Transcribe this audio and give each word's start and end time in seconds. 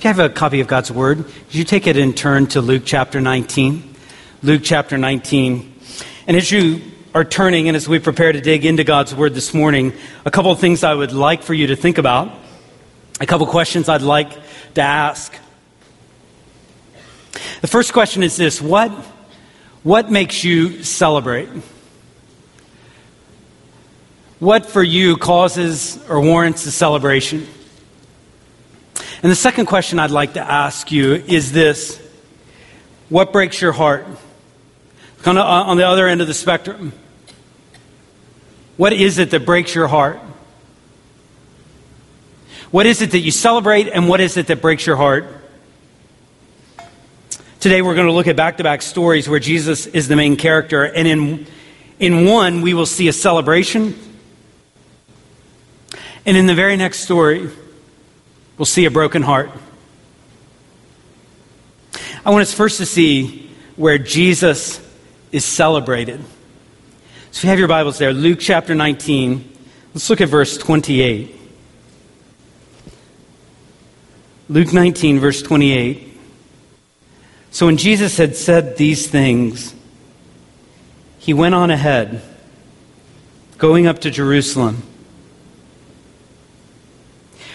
If 0.00 0.04
you 0.04 0.08
have 0.08 0.18
a 0.18 0.30
copy 0.30 0.60
of 0.60 0.66
God's 0.66 0.90
Word, 0.90 1.26
you 1.50 1.62
take 1.62 1.86
it 1.86 1.98
and 1.98 2.16
turn 2.16 2.46
to 2.46 2.62
Luke 2.62 2.84
chapter 2.86 3.20
19? 3.20 3.96
Luke 4.42 4.62
chapter 4.64 4.96
19. 4.96 5.74
And 6.26 6.38
as 6.38 6.50
you 6.50 6.80
are 7.14 7.22
turning 7.22 7.68
and 7.68 7.76
as 7.76 7.86
we 7.86 7.98
prepare 7.98 8.32
to 8.32 8.40
dig 8.40 8.64
into 8.64 8.82
God's 8.82 9.14
Word 9.14 9.34
this 9.34 9.52
morning, 9.52 9.92
a 10.24 10.30
couple 10.30 10.50
of 10.50 10.58
things 10.58 10.84
I 10.84 10.94
would 10.94 11.12
like 11.12 11.42
for 11.42 11.52
you 11.52 11.66
to 11.66 11.76
think 11.76 11.98
about, 11.98 12.32
a 13.20 13.26
couple 13.26 13.46
of 13.46 13.50
questions 13.50 13.90
I'd 13.90 14.00
like 14.00 14.32
to 14.72 14.80
ask. 14.80 15.34
The 17.60 17.68
first 17.68 17.92
question 17.92 18.22
is 18.22 18.38
this 18.38 18.58
What, 18.58 18.90
what 19.82 20.10
makes 20.10 20.42
you 20.42 20.82
celebrate? 20.82 21.50
What 24.38 24.64
for 24.64 24.82
you 24.82 25.18
causes 25.18 26.02
or 26.08 26.22
warrants 26.22 26.64
a 26.64 26.72
celebration? 26.72 27.46
And 29.22 29.30
the 29.30 29.36
second 29.36 29.66
question 29.66 29.98
I'd 29.98 30.10
like 30.10 30.34
to 30.34 30.40
ask 30.40 30.90
you 30.90 31.14
is 31.14 31.52
this 31.52 32.00
What 33.10 33.32
breaks 33.32 33.60
your 33.60 33.72
heart? 33.72 34.06
Kind 35.22 35.36
of 35.36 35.44
uh, 35.44 35.70
on 35.70 35.76
the 35.76 35.86
other 35.86 36.06
end 36.06 36.22
of 36.22 36.26
the 36.26 36.34
spectrum. 36.34 36.92
What 38.78 38.94
is 38.94 39.18
it 39.18 39.30
that 39.32 39.44
breaks 39.44 39.74
your 39.74 39.88
heart? 39.88 40.18
What 42.70 42.86
is 42.86 43.02
it 43.02 43.10
that 43.10 43.18
you 43.18 43.30
celebrate, 43.30 43.88
and 43.88 44.08
what 44.08 44.20
is 44.20 44.38
it 44.38 44.46
that 44.46 44.62
breaks 44.62 44.86
your 44.86 44.96
heart? 44.96 45.26
Today 47.58 47.82
we're 47.82 47.96
going 47.96 48.06
to 48.06 48.12
look 48.12 48.26
at 48.26 48.36
back 48.36 48.56
to 48.56 48.62
back 48.62 48.80
stories 48.80 49.28
where 49.28 49.40
Jesus 49.40 49.86
is 49.86 50.08
the 50.08 50.16
main 50.16 50.36
character, 50.36 50.84
and 50.84 51.06
in, 51.06 51.46
in 51.98 52.24
one 52.24 52.62
we 52.62 52.72
will 52.72 52.86
see 52.86 53.08
a 53.08 53.12
celebration, 53.12 53.98
and 56.24 56.38
in 56.38 56.46
the 56.46 56.54
very 56.54 56.76
next 56.78 57.00
story 57.00 57.50
we'll 58.60 58.66
see 58.66 58.84
a 58.84 58.90
broken 58.90 59.22
heart. 59.22 59.50
I 62.26 62.28
want 62.28 62.42
us 62.42 62.52
first 62.52 62.76
to 62.76 62.84
see 62.84 63.50
where 63.74 63.96
Jesus 63.96 64.86
is 65.32 65.46
celebrated. 65.46 66.20
So 67.30 67.38
if 67.38 67.44
you 67.44 67.48
have 67.48 67.58
your 67.58 67.68
Bibles 67.68 67.96
there, 67.96 68.12
Luke 68.12 68.38
chapter 68.38 68.74
19, 68.74 69.50
let's 69.94 70.10
look 70.10 70.20
at 70.20 70.28
verse 70.28 70.58
28. 70.58 71.34
Luke 74.50 74.74
19, 74.74 75.20
verse 75.20 75.40
28. 75.40 76.20
So 77.52 77.64
when 77.64 77.78
Jesus 77.78 78.18
had 78.18 78.36
said 78.36 78.76
these 78.76 79.06
things, 79.06 79.74
he 81.18 81.32
went 81.32 81.54
on 81.54 81.70
ahead, 81.70 82.20
going 83.56 83.86
up 83.86 84.00
to 84.00 84.10
Jerusalem. 84.10 84.82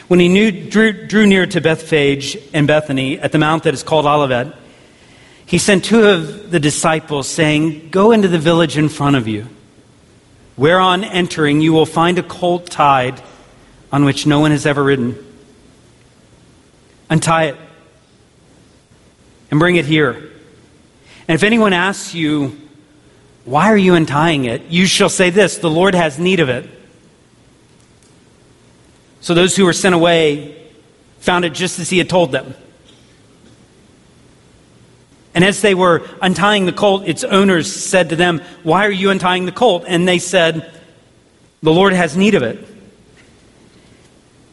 When 0.08 0.20
he 0.20 0.28
knew, 0.28 0.52
drew, 0.70 1.08
drew 1.08 1.25
near 1.25 1.48
to 1.48 1.61
Bethphage 1.61 2.38
and 2.53 2.67
Bethany 2.67 3.20
at 3.20 3.31
the 3.31 3.39
mount 3.39 3.64
that 3.64 3.73
is 3.73 3.81
called 3.81 4.06
Olivet, 4.06 4.53
he 5.48 5.58
sent 5.58 5.86
two 5.86 6.03
of 6.03 6.52
the 6.52 6.59
disciples, 6.59 7.28
saying, 7.28 7.89
Go 7.89 8.11
into 8.11 8.28
the 8.28 8.39
village 8.39 8.78
in 8.78 8.89
front 8.89 9.16
of 9.16 9.28
you, 9.28 9.48
where 10.56 10.80
on 10.80 11.03
entering 11.03 11.61
you 11.61 11.73
will 11.73 11.86
find 11.86 12.20
a 12.20 12.23
colt 12.23 12.70
tied 12.70 13.22
on 13.92 14.06
which 14.06 14.26
no 14.26 14.39
one 14.39 14.52
has 14.52 14.66
ever 14.66 14.83
ridden. 14.83 15.16
Untie 17.09 17.45
it 17.45 17.58
and 19.52 19.59
bring 19.59 19.76
it 19.76 19.86
here. 19.86 20.11
And 21.28 21.36
if 21.36 21.44
anyone 21.44 21.73
asks 21.73 22.14
you, 22.14 22.59
Why 23.45 23.72
are 23.72 23.78
you 23.78 23.95
untying 23.95 24.45
it? 24.45 24.64
you 24.70 24.86
shall 24.86 25.09
say 25.09 25.30
this 25.30 25.58
The 25.58 25.70
Lord 25.70 25.95
has 25.95 26.20
need 26.20 26.39
of 26.39 26.50
it. 26.50 26.70
So 29.25 29.33
those 29.33 29.55
who 29.55 29.65
were 29.65 29.73
sent 29.73 29.95
away 29.95 30.55
found 31.17 31.45
it 31.45 31.53
just 31.55 31.79
as 31.79 31.89
he 31.89 31.97
had 31.97 32.07
told 32.07 32.31
them. 32.31 32.53
And 35.33 35.43
as 35.43 35.61
they 35.61 35.73
were 35.73 36.07
untying 36.21 36.67
the 36.67 36.71
colt, 36.71 37.07
its 37.07 37.23
owners 37.23 37.73
said 37.73 38.09
to 38.09 38.15
them, 38.15 38.39
Why 38.61 38.85
are 38.85 38.91
you 38.91 39.09
untying 39.09 39.47
the 39.47 39.51
colt? 39.51 39.85
And 39.87 40.07
they 40.07 40.19
said, 40.19 40.71
The 41.64 41.73
Lord 41.73 41.93
has 41.93 42.15
need 42.15 42.35
of 42.35 42.43
it. 42.43 42.67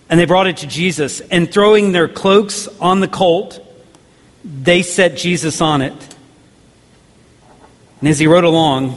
And 0.09 0.19
they 0.19 0.25
brought 0.25 0.47
it 0.47 0.57
to 0.59 0.67
Jesus, 0.67 1.21
and 1.21 1.53
throwing 1.53 1.93
their 1.93 2.09
cloaks 2.09 2.67
on 2.81 3.01
the 3.01 3.09
colt, 3.09 3.61
they 4.43 4.81
set 4.81 5.19
Jesus 5.19 5.61
on 5.61 5.83
it. 5.83 6.17
And 8.01 8.09
as 8.09 8.19
he 8.19 8.27
rode 8.27 8.45
along, 8.45 8.97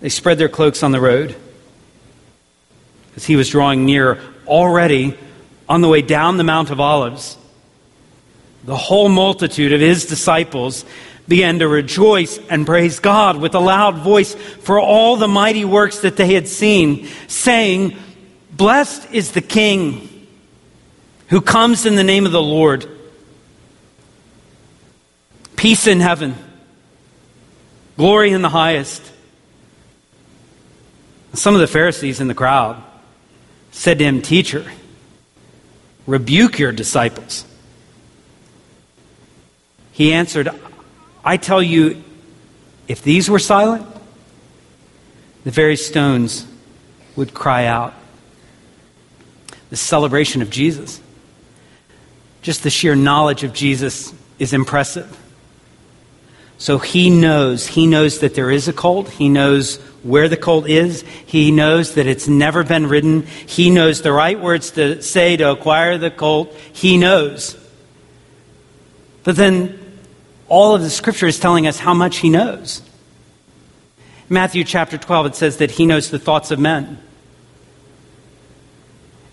they 0.00 0.08
spread 0.08 0.38
their 0.38 0.48
cloaks 0.48 0.82
on 0.82 0.92
the 0.92 1.00
road. 1.00 1.36
As 3.16 3.26
he 3.26 3.36
was 3.36 3.50
drawing 3.50 3.84
near, 3.84 4.18
already 4.46 5.16
on 5.68 5.80
the 5.80 5.88
way 5.88 6.02
down 6.02 6.36
the 6.36 6.44
Mount 6.44 6.70
of 6.70 6.80
Olives, 6.80 7.36
the 8.64 8.76
whole 8.76 9.08
multitude 9.08 9.72
of 9.72 9.80
his 9.80 10.06
disciples 10.06 10.84
began 11.28 11.58
to 11.58 11.68
rejoice 11.68 12.38
and 12.48 12.66
praise 12.66 13.00
God 13.00 13.36
with 13.36 13.54
a 13.54 13.60
loud 13.60 13.96
voice 13.96 14.34
for 14.34 14.80
all 14.80 15.16
the 15.16 15.28
mighty 15.28 15.64
works 15.64 16.00
that 16.00 16.16
they 16.16 16.34
had 16.34 16.46
seen, 16.48 17.06
saying, 17.28 17.96
Blessed 18.52 19.12
is 19.12 19.32
the 19.32 19.40
King 19.40 20.26
who 21.28 21.40
comes 21.40 21.86
in 21.86 21.96
the 21.96 22.04
name 22.04 22.26
of 22.26 22.32
the 22.32 22.42
Lord. 22.42 22.88
Peace 25.56 25.86
in 25.86 26.00
heaven, 26.00 26.36
glory 27.96 28.30
in 28.30 28.42
the 28.42 28.48
highest. 28.48 29.02
Some 31.34 31.54
of 31.54 31.60
the 31.60 31.66
Pharisees 31.66 32.20
in 32.20 32.28
the 32.28 32.34
crowd 32.34 32.82
said 33.76 33.98
to 33.98 34.04
him, 34.04 34.22
Teacher, 34.22 34.64
rebuke 36.06 36.58
your 36.58 36.72
disciples. 36.72 37.44
He 39.92 40.14
answered, 40.14 40.48
I 41.22 41.36
tell 41.36 41.62
you, 41.62 42.02
if 42.88 43.02
these 43.02 43.28
were 43.28 43.38
silent, 43.38 43.86
the 45.44 45.50
very 45.50 45.76
stones 45.76 46.46
would 47.16 47.34
cry 47.34 47.66
out. 47.66 47.92
The 49.68 49.76
celebration 49.76 50.40
of 50.40 50.48
Jesus, 50.48 50.98
just 52.40 52.62
the 52.62 52.70
sheer 52.70 52.96
knowledge 52.96 53.44
of 53.44 53.52
Jesus 53.52 54.14
is 54.38 54.54
impressive. 54.54 55.18
So 56.56 56.78
he 56.78 57.10
knows, 57.10 57.66
he 57.66 57.86
knows 57.86 58.20
that 58.20 58.34
there 58.34 58.50
is 58.50 58.68
a 58.68 58.72
cult, 58.72 59.10
He 59.10 59.28
knows 59.28 59.78
where 60.06 60.28
the 60.28 60.36
colt 60.36 60.68
is. 60.68 61.02
He 61.26 61.50
knows 61.50 61.94
that 61.94 62.06
it's 62.06 62.28
never 62.28 62.62
been 62.62 62.86
ridden. 62.88 63.22
He 63.22 63.70
knows 63.70 64.02
the 64.02 64.12
right 64.12 64.38
words 64.38 64.70
to 64.72 65.02
say 65.02 65.36
to 65.36 65.50
acquire 65.50 65.98
the 65.98 66.10
colt. 66.10 66.54
He 66.72 66.96
knows. 66.96 67.56
But 69.24 69.36
then 69.36 69.78
all 70.48 70.74
of 70.74 70.82
the 70.82 70.90
scripture 70.90 71.26
is 71.26 71.38
telling 71.38 71.66
us 71.66 71.78
how 71.78 71.94
much 71.94 72.18
he 72.18 72.30
knows. 72.30 72.82
Matthew 74.28 74.64
chapter 74.64 74.98
12, 74.98 75.26
it 75.26 75.34
says 75.34 75.56
that 75.58 75.72
he 75.72 75.86
knows 75.86 76.10
the 76.10 76.18
thoughts 76.18 76.50
of 76.50 76.58
men. 76.58 76.98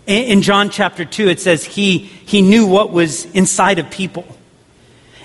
In 0.06 0.42
John 0.42 0.70
chapter 0.70 1.04
2, 1.04 1.28
it 1.28 1.40
says 1.40 1.64
he, 1.64 1.98
he 1.98 2.42
knew 2.42 2.66
what 2.66 2.92
was 2.92 3.24
inside 3.26 3.78
of 3.78 3.90
people. 3.90 4.26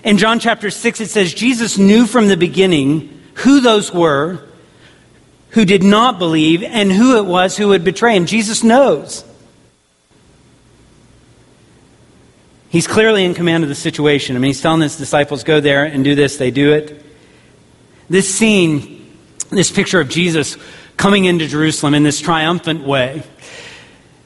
In 0.03 0.17
John 0.17 0.39
chapter 0.39 0.69
6, 0.69 1.01
it 1.01 1.09
says 1.09 1.33
Jesus 1.33 1.77
knew 1.77 2.05
from 2.05 2.27
the 2.27 2.37
beginning 2.37 3.21
who 3.35 3.59
those 3.59 3.93
were 3.93 4.48
who 5.51 5.65
did 5.65 5.83
not 5.83 6.19
believe 6.19 6.63
and 6.63 6.91
who 6.91 7.17
it 7.17 7.25
was 7.25 7.57
who 7.57 7.69
would 7.69 7.83
betray 7.83 8.15
him. 8.15 8.25
Jesus 8.25 8.63
knows. 8.63 9.23
He's 12.69 12.87
clearly 12.87 13.25
in 13.25 13.33
command 13.33 13.63
of 13.63 13.69
the 13.69 13.75
situation. 13.75 14.35
I 14.35 14.39
mean, 14.39 14.49
he's 14.49 14.61
telling 14.61 14.81
his 14.81 14.95
disciples, 14.95 15.43
go 15.43 15.59
there 15.59 15.85
and 15.85 16.03
do 16.03 16.13
this. 16.13 16.37
They 16.37 16.51
do 16.51 16.73
it. 16.73 17.03
This 18.09 18.33
scene, 18.33 19.11
this 19.49 19.71
picture 19.71 19.99
of 19.99 20.09
Jesus 20.09 20.55
coming 20.95 21.25
into 21.25 21.47
Jerusalem 21.47 21.95
in 21.95 22.03
this 22.03 22.21
triumphant 22.21 22.83
way, 22.83 23.23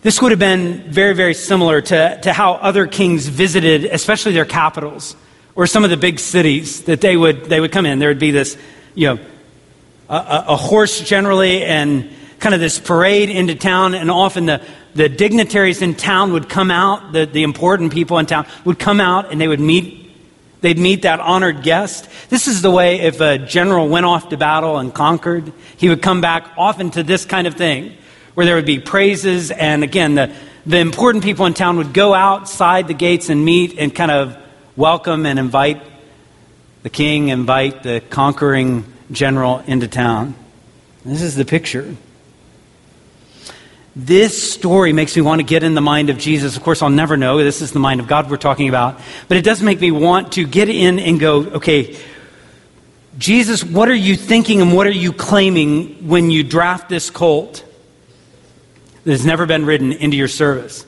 this 0.01 0.22
would 0.22 0.33
have 0.33 0.39
been 0.39 0.91
very, 0.91 1.13
very 1.13 1.33
similar 1.33 1.79
to, 1.81 2.19
to 2.23 2.33
how 2.33 2.56
other 2.56 2.85
kings 2.85 3.28
visited, 3.28 3.85
especially 3.85 4.33
their 4.33 4.44
capitals 4.44 5.15
or 5.56 5.65
some 5.65 5.86
of 5.86 5.89
the 5.89 5.98
big 5.98 6.19
cities 6.19 6.83
that 6.83 7.00
they 7.00 7.15
would, 7.15 7.45
they 7.45 7.62
would 7.62 7.71
come 7.71 7.86
in. 7.86 8.00
There 8.00 8.09
would 8.09 8.19
be 8.19 8.31
this, 8.31 8.57
you 8.95 9.07
know, 9.07 9.24
a, 10.09 10.45
a 10.50 10.55
horse 10.55 11.01
generally 11.01 11.63
and 11.63 12.09
kind 12.39 12.53
of 12.53 12.61
this 12.61 12.79
parade 12.79 13.29
into 13.29 13.55
town, 13.55 13.95
and 13.95 14.11
often 14.11 14.45
the, 14.45 14.61
the 14.95 15.09
dignitaries 15.09 15.81
in 15.81 15.95
town 15.95 16.33
would 16.33 16.50
come 16.50 16.71
out, 16.71 17.13
the, 17.13 17.25
the 17.25 17.44
important 17.44 17.94
people 17.94 18.17
in 18.17 18.25
town 18.25 18.45
would 18.65 18.77
come 18.77 19.00
out 19.00 19.31
and 19.31 19.39
they 19.39 19.47
would 19.47 19.61
meet 19.61 20.03
They'd 20.63 20.79
meet 20.79 21.01
that 21.01 21.19
honored 21.19 21.61
guest. 21.61 22.07
This 22.29 22.47
is 22.47 22.61
the 22.61 22.71
way 22.71 23.01
if 23.01 23.19
a 23.19 23.38
general 23.38 23.89
went 23.89 24.05
off 24.05 24.29
to 24.29 24.38
battle 24.38 24.77
and 24.77 24.94
conquered, 24.94 25.51
he 25.75 25.89
would 25.89 26.01
come 26.01 26.21
back 26.21 26.53
often 26.57 26.89
to 26.91 27.03
this 27.03 27.25
kind 27.25 27.47
of 27.47 27.55
thing, 27.55 27.97
where 28.33 28.45
there 28.45 28.55
would 28.55 28.65
be 28.65 28.79
praises, 28.79 29.51
and 29.51 29.83
again, 29.83 30.15
the, 30.15 30.33
the 30.65 30.77
important 30.77 31.25
people 31.25 31.45
in 31.47 31.53
town 31.53 31.75
would 31.75 31.94
go 31.94 32.13
outside 32.13 32.88
the 32.88 32.94
gates 32.94 33.27
and 33.27 33.44
meet 33.44 33.77
and 33.77 33.94
kind 33.94 34.09
of 34.09 34.38
welcome 34.77 35.25
and 35.25 35.38
invite 35.38 35.83
the 36.83 36.89
king, 36.89 37.27
invite 37.27 37.83
the 37.83 38.01
conquering 38.09 38.85
general 39.13 39.60
into 39.60 39.88
town. 39.88 40.36
This 41.06 41.21
is 41.21 41.36
the 41.36 41.45
picture. 41.45 41.95
This 43.95 44.51
story 44.54 44.92
makes 44.92 45.15
me 45.15 45.21
want 45.21 45.39
to 45.39 45.45
get 45.45 45.63
in 45.63 45.75
the 45.75 45.81
mind 45.81 46.10
of 46.10 46.18
Jesus. 46.18 46.57
Of 46.57 46.63
course, 46.63 46.81
I'll 46.81 46.89
never 46.89 47.15
know. 47.15 47.38
This 47.38 47.62
is 47.62 47.71
the 47.71 47.80
mind 47.80 48.00
of 48.00 48.07
God 48.07 48.30
we're 48.30 48.38
talking 48.38 48.68
about. 48.68 49.00
But 49.27 49.38
it 49.38 49.44
does 49.44 49.62
make 49.62 49.80
me 49.80 49.92
want 49.92 50.33
to 50.33 50.48
get 50.48 50.68
in 50.68 50.98
and 50.98 51.19
go, 51.19 51.44
okay, 51.44 52.00
Jesus, 53.18 53.63
what 53.63 53.89
are 53.89 53.95
you 53.95 54.15
thinking 54.15 54.62
and 54.62 54.74
what 54.74 54.88
are 54.88 54.92
you 54.92 55.13
claiming 55.13 56.07
when 56.07 56.31
you 56.31 56.44
draft 56.44 56.89
this 56.89 57.12
colt 57.12 57.63
that 59.04 59.12
has 59.12 59.25
never 59.25 59.45
been 59.45 59.65
ridden 59.65 59.92
into 59.92 60.18
your 60.18 60.27
service? 60.27 60.88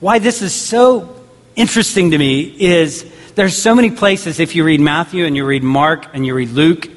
Why 0.00 0.18
this 0.18 0.42
is 0.42 0.52
so 0.52 1.24
interesting 1.54 2.10
to 2.12 2.18
me 2.18 2.42
is 2.42 3.04
there's 3.38 3.56
so 3.56 3.72
many 3.72 3.92
places, 3.92 4.40
if 4.40 4.56
you 4.56 4.64
read 4.64 4.80
Matthew 4.80 5.24
and 5.24 5.36
you 5.36 5.46
read 5.46 5.62
Mark 5.62 6.12
and 6.12 6.26
you 6.26 6.34
read 6.34 6.48
Luke 6.48 6.90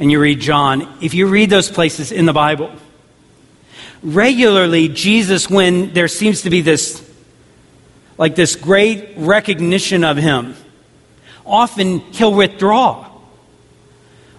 and 0.00 0.10
you 0.10 0.18
read 0.18 0.40
John, 0.40 0.92
if 1.00 1.14
you 1.14 1.28
read 1.28 1.50
those 1.50 1.70
places 1.70 2.10
in 2.10 2.26
the 2.26 2.32
Bible, 2.32 2.72
regularly 4.02 4.88
Jesus, 4.88 5.48
when 5.48 5.92
there 5.92 6.08
seems 6.08 6.42
to 6.42 6.50
be 6.50 6.62
this, 6.62 7.08
like 8.18 8.34
this 8.34 8.56
great 8.56 9.10
recognition 9.16 10.02
of 10.02 10.16
him, 10.16 10.56
often 11.46 12.00
he'll 12.00 12.34
withdraw. 12.34 13.08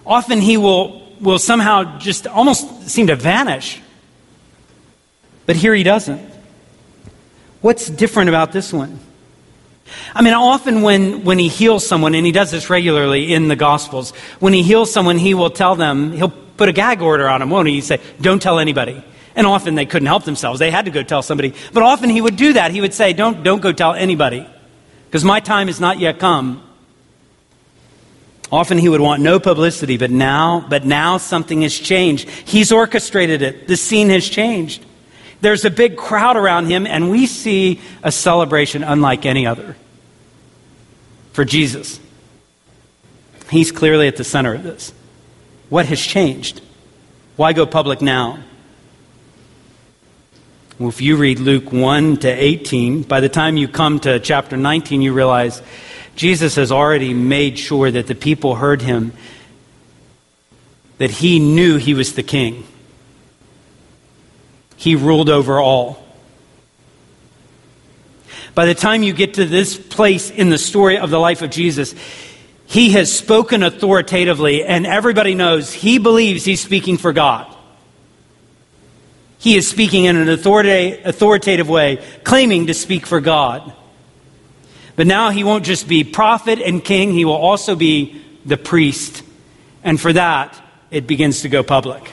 Often 0.04 0.42
he 0.42 0.58
will, 0.58 1.10
will 1.22 1.38
somehow 1.38 1.98
just 1.98 2.26
almost 2.26 2.90
seem 2.90 3.06
to 3.06 3.16
vanish. 3.16 3.80
But 5.46 5.56
here 5.56 5.74
he 5.74 5.84
doesn't. 5.84 6.20
What's 7.62 7.88
different 7.88 8.28
about 8.28 8.52
this 8.52 8.74
one? 8.74 9.00
I 10.14 10.22
mean, 10.22 10.34
often 10.34 10.82
when, 10.82 11.24
when 11.24 11.38
he 11.38 11.48
heals 11.48 11.86
someone, 11.86 12.14
and 12.14 12.26
he 12.26 12.32
does 12.32 12.50
this 12.50 12.70
regularly 12.70 13.32
in 13.32 13.48
the 13.48 13.56
Gospels, 13.56 14.10
when 14.40 14.52
he 14.52 14.62
heals 14.62 14.92
someone, 14.92 15.18
he 15.18 15.34
will 15.34 15.50
tell 15.50 15.76
them, 15.76 16.12
he'll 16.12 16.30
put 16.56 16.68
a 16.68 16.72
gag 16.72 17.02
order 17.02 17.28
on 17.28 17.40
them, 17.40 17.50
won't 17.50 17.68
he? 17.68 17.74
He'd 17.74 17.82
say, 17.82 18.00
Don't 18.20 18.40
tell 18.40 18.58
anybody. 18.58 19.02
And 19.34 19.46
often 19.46 19.74
they 19.74 19.86
couldn't 19.86 20.06
help 20.06 20.24
themselves. 20.24 20.58
They 20.58 20.70
had 20.70 20.86
to 20.86 20.90
go 20.90 21.02
tell 21.02 21.22
somebody. 21.22 21.54
But 21.72 21.82
often 21.82 22.08
he 22.08 22.20
would 22.20 22.36
do 22.36 22.54
that. 22.54 22.70
He 22.70 22.80
would 22.80 22.94
say, 22.94 23.12
Don't, 23.12 23.42
don't 23.42 23.60
go 23.60 23.72
tell 23.72 23.94
anybody, 23.94 24.46
because 25.06 25.24
my 25.24 25.40
time 25.40 25.66
has 25.68 25.80
not 25.80 25.98
yet 25.98 26.18
come. 26.18 26.62
Often 28.50 28.78
he 28.78 28.88
would 28.88 29.00
want 29.00 29.22
no 29.22 29.40
publicity, 29.40 29.96
but 29.96 30.10
now, 30.10 30.64
but 30.68 30.84
now 30.84 31.18
something 31.18 31.62
has 31.62 31.76
changed. 31.76 32.28
He's 32.28 32.70
orchestrated 32.70 33.42
it. 33.42 33.66
The 33.66 33.76
scene 33.76 34.08
has 34.10 34.28
changed. 34.28 34.84
There's 35.40 35.64
a 35.64 35.70
big 35.70 35.96
crowd 35.96 36.36
around 36.36 36.66
him, 36.66 36.86
and 36.86 37.10
we 37.10 37.26
see 37.26 37.80
a 38.02 38.10
celebration 38.10 38.82
unlike 38.82 39.26
any 39.26 39.46
other 39.46 39.76
for 41.32 41.44
Jesus. 41.44 42.00
He's 43.50 43.70
clearly 43.70 44.08
at 44.08 44.16
the 44.16 44.24
center 44.24 44.54
of 44.54 44.62
this. 44.62 44.92
What 45.68 45.86
has 45.86 46.00
changed? 46.00 46.62
Why 47.36 47.52
go 47.52 47.66
public 47.66 48.00
now? 48.00 48.38
Well, 50.78 50.88
if 50.88 51.00
you 51.00 51.16
read 51.16 51.38
Luke 51.38 51.72
1 51.72 52.18
to 52.18 52.28
18, 52.28 53.02
by 53.02 53.20
the 53.20 53.28
time 53.28 53.56
you 53.56 53.66
come 53.68 54.00
to 54.00 54.20
chapter 54.20 54.56
19, 54.56 55.00
you 55.00 55.12
realize 55.12 55.62
Jesus 56.16 56.56
has 56.56 56.72
already 56.72 57.14
made 57.14 57.58
sure 57.58 57.90
that 57.90 58.06
the 58.06 58.14
people 58.14 58.56
heard 58.56 58.82
him, 58.82 59.12
that 60.98 61.10
he 61.10 61.38
knew 61.38 61.76
he 61.76 61.94
was 61.94 62.14
the 62.14 62.22
king. 62.22 62.66
He 64.76 64.94
ruled 64.94 65.30
over 65.30 65.58
all. 65.58 66.04
By 68.54 68.66
the 68.66 68.74
time 68.74 69.02
you 69.02 69.12
get 69.12 69.34
to 69.34 69.44
this 69.44 69.76
place 69.76 70.30
in 70.30 70.48
the 70.48 70.58
story 70.58 70.98
of 70.98 71.10
the 71.10 71.18
life 71.18 71.42
of 71.42 71.50
Jesus, 71.50 71.94
he 72.66 72.92
has 72.92 73.14
spoken 73.14 73.62
authoritatively, 73.62 74.64
and 74.64 74.86
everybody 74.86 75.34
knows 75.34 75.72
he 75.72 75.98
believes 75.98 76.44
he's 76.44 76.62
speaking 76.62 76.96
for 76.96 77.12
God. 77.12 77.54
He 79.38 79.56
is 79.56 79.68
speaking 79.68 80.04
in 80.04 80.16
an 80.16 80.28
authoritative 80.28 81.68
way, 81.68 82.02
claiming 82.24 82.68
to 82.68 82.74
speak 82.74 83.06
for 83.06 83.20
God. 83.20 83.74
But 84.96 85.06
now 85.06 85.30
he 85.30 85.44
won't 85.44 85.64
just 85.64 85.86
be 85.86 86.02
prophet 86.02 86.58
and 86.58 86.82
king, 86.82 87.12
he 87.12 87.24
will 87.24 87.34
also 87.34 87.76
be 87.76 88.22
the 88.46 88.56
priest. 88.56 89.22
And 89.84 90.00
for 90.00 90.12
that, 90.14 90.58
it 90.90 91.06
begins 91.06 91.42
to 91.42 91.48
go 91.48 91.62
public 91.62 92.10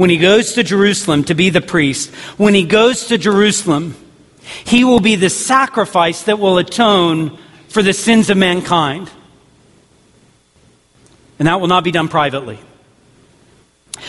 when 0.00 0.08
he 0.08 0.16
goes 0.16 0.54
to 0.54 0.62
Jerusalem 0.62 1.24
to 1.24 1.34
be 1.34 1.50
the 1.50 1.60
priest, 1.60 2.08
when 2.38 2.54
he 2.54 2.64
goes 2.64 3.08
to 3.08 3.18
Jerusalem, 3.18 3.94
he 4.64 4.82
will 4.82 5.00
be 5.00 5.14
the 5.14 5.28
sacrifice 5.28 6.22
that 6.22 6.38
will 6.38 6.56
atone 6.56 7.38
for 7.68 7.82
the 7.82 7.92
sins 7.92 8.30
of 8.30 8.38
mankind. 8.38 9.10
And 11.38 11.48
that 11.48 11.60
will 11.60 11.68
not 11.68 11.84
be 11.84 11.90
done 11.90 12.08
privately. 12.08 12.58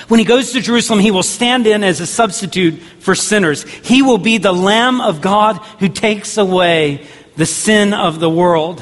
When 0.07 0.17
he 0.21 0.25
goes 0.25 0.53
to 0.53 0.61
Jerusalem, 0.61 1.01
he 1.01 1.11
will 1.11 1.23
stand 1.23 1.67
in 1.67 1.83
as 1.83 1.99
a 1.99 2.07
substitute 2.07 2.79
for 2.99 3.13
sinners. 3.13 3.63
He 3.63 4.01
will 4.01 4.17
be 4.17 4.37
the 4.37 4.53
Lamb 4.53 5.01
of 5.01 5.19
God 5.19 5.57
who 5.79 5.89
takes 5.89 6.37
away 6.37 7.05
the 7.35 7.45
sin 7.45 7.93
of 7.93 8.21
the 8.21 8.29
world. 8.29 8.81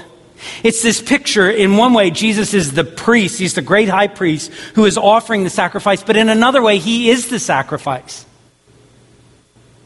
It's 0.64 0.82
this 0.82 1.02
picture, 1.02 1.50
in 1.50 1.78
one 1.78 1.94
way, 1.94 2.12
Jesus 2.12 2.54
is 2.54 2.74
the 2.74 2.84
priest. 2.84 3.40
He's 3.40 3.54
the 3.54 3.62
great 3.62 3.90
high 3.90 4.08
priest 4.08 4.52
who 4.76 4.86
is 4.86 4.98
offering 4.98 5.44
the 5.44 5.50
sacrifice, 5.50 6.04
but 6.04 6.16
in 6.16 6.30
another 6.30 6.62
way, 6.62 6.78
he 6.78 7.10
is 7.10 7.30
the 7.30 7.40
sacrifice. 7.40 8.26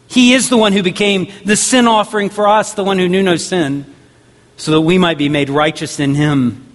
He 0.07 0.33
is 0.33 0.49
the 0.49 0.57
one 0.57 0.73
who 0.73 0.83
became 0.83 1.31
the 1.43 1.55
sin 1.55 1.87
offering 1.87 2.29
for 2.29 2.47
us, 2.47 2.73
the 2.73 2.83
one 2.83 2.99
who 2.99 3.09
knew 3.09 3.23
no 3.23 3.35
sin, 3.35 3.85
so 4.57 4.71
that 4.71 4.81
we 4.81 4.97
might 4.97 5.17
be 5.17 5.29
made 5.29 5.49
righteous 5.49 5.99
in 5.99 6.13
him. 6.13 6.67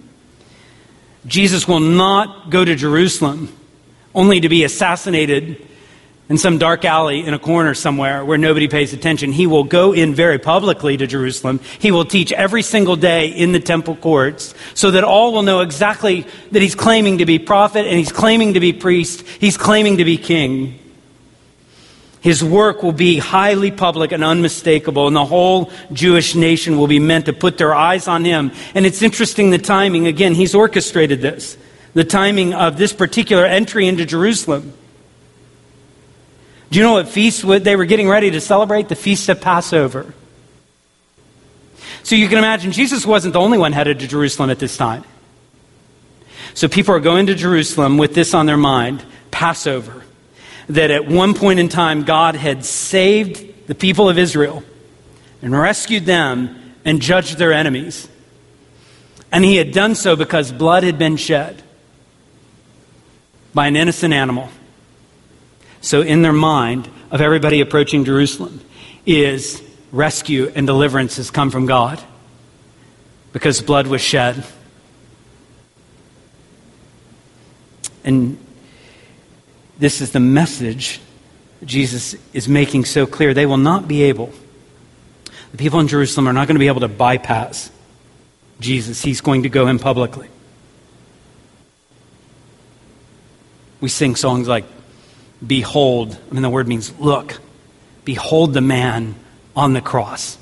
Jesus 1.25 1.67
will 1.67 1.79
not 1.79 2.49
go 2.49 2.65
to 2.65 2.75
Jerusalem 2.75 3.55
only 4.13 4.41
to 4.41 4.49
be 4.49 4.63
assassinated 4.63 5.65
in 6.29 6.37
some 6.37 6.59
dark 6.59 6.85
alley 6.85 7.25
in 7.25 7.33
a 7.33 7.39
corner 7.39 7.73
somewhere 7.73 8.23
where 8.23 8.37
nobody 8.37 8.67
pays 8.67 8.93
attention. 8.93 9.31
He 9.31 9.47
will 9.47 9.63
go 9.63 9.93
in 9.93 10.13
very 10.13 10.37
publicly 10.37 10.95
to 10.95 11.07
Jerusalem. 11.07 11.59
He 11.79 11.91
will 11.91 12.05
teach 12.05 12.31
every 12.31 12.61
single 12.61 12.95
day 12.95 13.29
in 13.29 13.51
the 13.51 13.59
temple 13.59 13.95
courts 13.95 14.53
so 14.75 14.91
that 14.91 15.03
all 15.03 15.33
will 15.33 15.41
know 15.41 15.61
exactly 15.61 16.27
that 16.51 16.61
he's 16.61 16.75
claiming 16.75 17.17
to 17.17 17.25
be 17.25 17.39
prophet 17.39 17.87
and 17.87 17.97
he's 17.97 18.11
claiming 18.11 18.53
to 18.53 18.59
be 18.59 18.73
priest. 18.73 19.21
He's 19.39 19.57
claiming 19.57 19.97
to 19.97 20.05
be 20.05 20.17
king. 20.17 20.79
His 22.21 22.43
work 22.43 22.83
will 22.83 22.91
be 22.91 23.17
highly 23.17 23.71
public 23.71 24.11
and 24.11 24.25
unmistakable, 24.25 25.07
and 25.07 25.15
the 25.15 25.25
whole 25.25 25.71
Jewish 25.93 26.35
nation 26.35 26.77
will 26.77 26.87
be 26.87 26.99
meant 26.99 27.27
to 27.27 27.33
put 27.33 27.57
their 27.57 27.73
eyes 27.73 28.09
on 28.09 28.25
him. 28.25 28.51
And 28.75 28.85
it's 28.85 29.01
interesting 29.01 29.51
the 29.51 29.57
timing. 29.57 30.05
Again, 30.05 30.35
he's 30.35 30.53
orchestrated 30.53 31.21
this. 31.21 31.57
The 31.93 32.03
timing 32.03 32.53
of 32.53 32.77
this 32.77 32.91
particular 32.91 33.45
entry 33.45 33.87
into 33.87 34.05
Jerusalem. 34.05 34.73
Do 36.69 36.77
you 36.77 36.83
know 36.83 36.93
what 36.93 37.07
feast 37.07 37.45
they 37.47 37.75
were 37.75 37.85
getting 37.85 38.07
ready 38.07 38.31
to 38.31 38.41
celebrate? 38.41 38.89
The 38.89 38.95
Feast 38.95 39.27
of 39.29 39.41
Passover. 39.41 40.13
So 42.03 42.15
you 42.15 42.27
can 42.27 42.37
imagine 42.37 42.71
Jesus 42.71 43.05
wasn't 43.05 43.33
the 43.33 43.39
only 43.39 43.57
one 43.57 43.73
headed 43.73 43.99
to 43.99 44.07
Jerusalem 44.07 44.49
at 44.49 44.59
this 44.59 44.77
time. 44.77 45.03
So 46.53 46.67
people 46.67 46.93
are 46.95 46.99
going 46.99 47.27
to 47.27 47.35
Jerusalem 47.35 47.97
with 47.97 48.13
this 48.13 48.33
on 48.33 48.45
their 48.45 48.57
mind 48.57 49.03
Passover. 49.31 50.03
That 50.69 50.91
at 50.91 51.07
one 51.07 51.33
point 51.33 51.59
in 51.59 51.69
time, 51.69 52.03
God 52.03 52.35
had 52.35 52.63
saved 52.63 53.67
the 53.67 53.73
people 53.73 54.07
of 54.07 54.19
Israel 54.19 54.63
and 55.41 55.57
rescued 55.57 56.05
them 56.05 56.75
and 56.85 57.01
judged 57.01 57.37
their 57.37 57.53
enemies. 57.53 58.07
And 59.31 59.43
he 59.43 59.55
had 59.55 59.71
done 59.71 59.95
so 59.95 60.15
because 60.15 60.51
blood 60.51 60.83
had 60.83 60.99
been 60.99 61.17
shed 61.17 61.63
by 63.53 63.67
an 63.67 63.75
innocent 63.75 64.13
animal. 64.13 64.49
So, 65.81 66.01
in 66.01 66.21
their 66.21 66.33
mind 66.33 66.89
of 67.09 67.21
everybody 67.21 67.61
approaching 67.61 68.03
Jerusalem 68.03 68.59
is 69.05 69.63
rescue 69.91 70.51
and 70.53 70.67
deliverance 70.67 71.17
has 71.17 71.31
come 71.31 71.51
from 71.51 71.65
God 71.65 72.01
because 73.33 73.61
blood 73.61 73.87
was 73.87 74.01
shed. 74.01 74.43
And 78.03 78.37
this 79.77 80.01
is 80.01 80.11
the 80.11 80.19
message 80.19 80.99
Jesus 81.63 82.15
is 82.33 82.47
making 82.47 82.85
so 82.85 83.05
clear. 83.05 83.33
They 83.33 83.45
will 83.45 83.57
not 83.57 83.87
be 83.87 84.03
able, 84.03 84.31
the 85.51 85.57
people 85.57 85.79
in 85.79 85.87
Jerusalem 85.87 86.27
are 86.27 86.33
not 86.33 86.47
going 86.47 86.55
to 86.55 86.59
be 86.59 86.67
able 86.67 86.81
to 86.81 86.87
bypass 86.87 87.71
Jesus. 88.59 89.01
He's 89.01 89.21
going 89.21 89.43
to 89.43 89.49
go 89.49 89.67
in 89.67 89.79
publicly. 89.79 90.27
We 93.81 93.87
sing 93.87 94.15
songs 94.15 94.47
like 94.47 94.65
Behold, 95.45 96.17
I 96.29 96.33
mean, 96.33 96.41
the 96.41 96.49
word 96.49 96.67
means 96.67 96.97
look. 96.99 97.39
Behold 98.05 98.53
the 98.53 98.61
man 98.61 99.15
on 99.55 99.73
the 99.73 99.81
cross. 99.81 100.37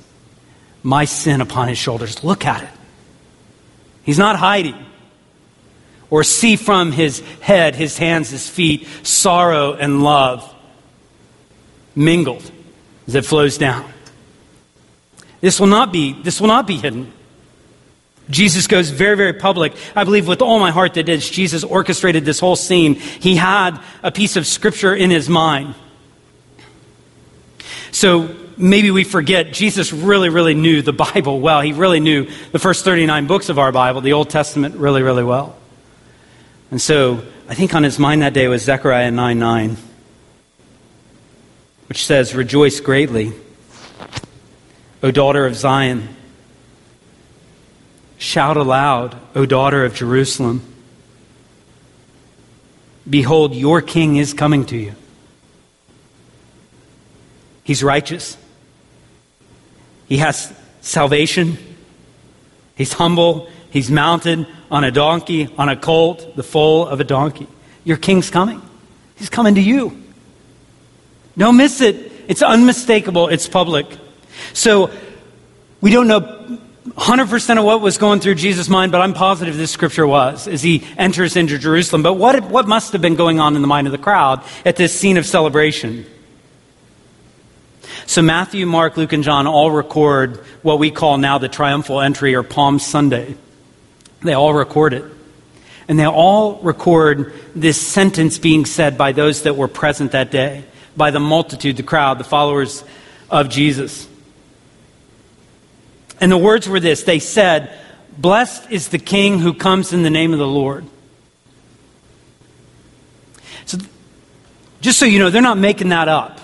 My 0.83 1.05
sin 1.05 1.41
upon 1.41 1.67
his 1.67 1.77
shoulders. 1.77 2.23
Look 2.23 2.45
at 2.45 2.63
it. 2.63 2.69
He's 4.03 4.17
not 4.17 4.37
hiding. 4.37 4.75
Or 6.09 6.23
see 6.23 6.55
from 6.55 6.91
his 6.91 7.19
head, 7.41 7.75
his 7.75 7.97
hands, 7.97 8.29
his 8.29 8.49
feet, 8.49 8.87
sorrow 9.03 9.73
and 9.73 10.01
love 10.03 10.53
mingled 11.95 12.49
as 13.07 13.15
it 13.15 13.25
flows 13.25 13.57
down. 13.57 13.91
This 15.41 15.59
will 15.59 15.67
not 15.67 15.91
be, 15.91 16.13
this 16.13 16.39
will 16.39 16.47
not 16.47 16.67
be 16.67 16.77
hidden. 16.77 17.11
Jesus 18.29 18.67
goes 18.67 18.89
very, 18.89 19.15
very 19.15 19.33
public. 19.33 19.73
I 19.95 20.03
believe 20.03 20.27
with 20.27 20.41
all 20.41 20.59
my 20.59 20.71
heart 20.71 20.95
that 20.95 21.07
as 21.07 21.29
Jesus 21.29 21.63
orchestrated 21.63 22.25
this 22.25 22.39
whole 22.39 22.55
scene, 22.55 22.95
he 22.95 23.35
had 23.35 23.79
a 24.03 24.11
piece 24.11 24.35
of 24.35 24.45
scripture 24.45 24.93
in 24.93 25.09
his 25.09 25.29
mind. 25.29 25.75
So 27.91 28.35
maybe 28.57 28.91
we 28.91 29.03
forget 29.03 29.53
Jesus 29.53 29.93
really, 29.93 30.29
really 30.29 30.53
knew 30.53 30.81
the 30.81 30.93
Bible 30.93 31.39
well. 31.39 31.61
He 31.61 31.71
really 31.71 31.99
knew 31.99 32.27
the 32.51 32.59
first 32.59 32.83
39 32.83 33.27
books 33.27 33.49
of 33.49 33.57
our 33.57 33.71
Bible, 33.71 34.01
the 34.01 34.13
Old 34.13 34.29
Testament, 34.29 34.75
really, 34.75 35.03
really 35.03 35.23
well. 35.23 35.55
And 36.69 36.81
so 36.81 37.23
I 37.47 37.55
think 37.55 37.73
on 37.73 37.83
his 37.83 37.97
mind 37.97 38.23
that 38.23 38.33
day 38.33 38.47
was 38.49 38.63
Zechariah 38.63 39.09
9 39.09 39.39
9, 39.39 39.77
which 41.87 42.05
says, 42.05 42.35
Rejoice 42.35 42.81
greatly, 42.81 43.31
O 45.01 45.11
daughter 45.11 45.45
of 45.45 45.55
Zion. 45.55 46.16
Shout 48.17 48.57
aloud, 48.57 49.15
O 49.35 49.45
daughter 49.45 49.85
of 49.85 49.93
Jerusalem. 49.93 50.61
Behold, 53.09 53.53
your 53.53 53.81
king 53.81 54.17
is 54.17 54.33
coming 54.33 54.65
to 54.65 54.77
you. 54.77 54.93
He's 57.63 57.83
righteous. 57.83 58.37
He 60.07 60.17
has 60.17 60.53
salvation. 60.81 61.57
He's 62.75 62.93
humble. 62.93 63.49
He's 63.69 63.91
mounted 63.91 64.47
on 64.71 64.83
a 64.83 64.91
donkey, 64.91 65.53
on 65.57 65.69
a 65.69 65.75
colt, 65.75 66.35
the 66.35 66.43
foal 66.43 66.87
of 66.87 66.99
a 66.99 67.03
donkey. 67.03 67.47
Your 67.83 67.97
king's 67.97 68.29
coming. 68.29 68.61
He's 69.15 69.29
coming 69.29 69.55
to 69.55 69.61
you. 69.61 70.01
Don't 71.37 71.57
miss 71.57 71.81
it. 71.81 72.11
It's 72.27 72.41
unmistakable. 72.41 73.27
It's 73.27 73.47
public. 73.47 73.85
So 74.53 74.89
we 75.81 75.91
don't 75.91 76.07
know 76.07 76.59
100% 76.95 77.57
of 77.57 77.65
what 77.65 77.81
was 77.81 77.97
going 77.97 78.19
through 78.19 78.35
Jesus' 78.35 78.69
mind, 78.69 78.91
but 78.91 79.01
I'm 79.01 79.13
positive 79.13 79.57
this 79.57 79.71
scripture 79.71 80.07
was 80.07 80.47
as 80.47 80.61
he 80.61 80.85
enters 80.97 81.35
into 81.35 81.57
Jerusalem. 81.57 82.01
But 82.01 82.13
what, 82.13 82.41
what 82.45 82.67
must 82.67 82.93
have 82.93 83.01
been 83.01 83.15
going 83.15 83.39
on 83.39 83.55
in 83.55 83.61
the 83.61 83.67
mind 83.67 83.87
of 83.87 83.91
the 83.91 83.97
crowd 83.97 84.43
at 84.63 84.77
this 84.77 84.97
scene 84.97 85.17
of 85.17 85.25
celebration? 85.25 86.05
So 88.05 88.21
Matthew, 88.21 88.65
Mark, 88.65 88.95
Luke, 88.95 89.11
and 89.11 89.23
John 89.23 89.47
all 89.47 89.69
record 89.69 90.37
what 90.61 90.79
we 90.79 90.91
call 90.91 91.17
now 91.17 91.37
the 91.39 91.49
triumphal 91.49 91.99
entry 91.99 92.35
or 92.35 92.43
Palm 92.43 92.79
Sunday. 92.79 93.35
They 94.21 94.33
all 94.33 94.53
record 94.53 94.93
it. 94.93 95.03
And 95.89 95.99
they 95.99 96.05
all 96.05 96.59
record 96.59 97.33
this 97.55 97.85
sentence 97.85 98.37
being 98.37 98.65
said 98.65 98.97
by 98.97 99.11
those 99.11 99.43
that 99.43 99.55
were 99.55 99.67
present 99.67 100.13
that 100.13 100.31
day, 100.31 100.63
by 100.95 101.11
the 101.11 101.19
multitude, 101.19 101.77
the 101.77 101.83
crowd, 101.83 102.17
the 102.17 102.23
followers 102.23 102.83
of 103.29 103.49
Jesus. 103.49 104.07
And 106.19 106.31
the 106.31 106.37
words 106.37 106.67
were 106.67 106.79
this 106.79 107.03
they 107.03 107.19
said, 107.19 107.71
Blessed 108.17 108.71
is 108.71 108.89
the 108.89 108.97
King 108.97 109.39
who 109.39 109.53
comes 109.53 109.93
in 109.93 110.03
the 110.03 110.09
name 110.09 110.33
of 110.33 110.39
the 110.39 110.47
Lord. 110.47 110.85
So, 113.65 113.77
just 114.81 114.97
so 114.97 115.05
you 115.05 115.19
know, 115.19 115.29
they're 115.29 115.41
not 115.41 115.57
making 115.57 115.89
that 115.89 116.07
up. 116.07 116.39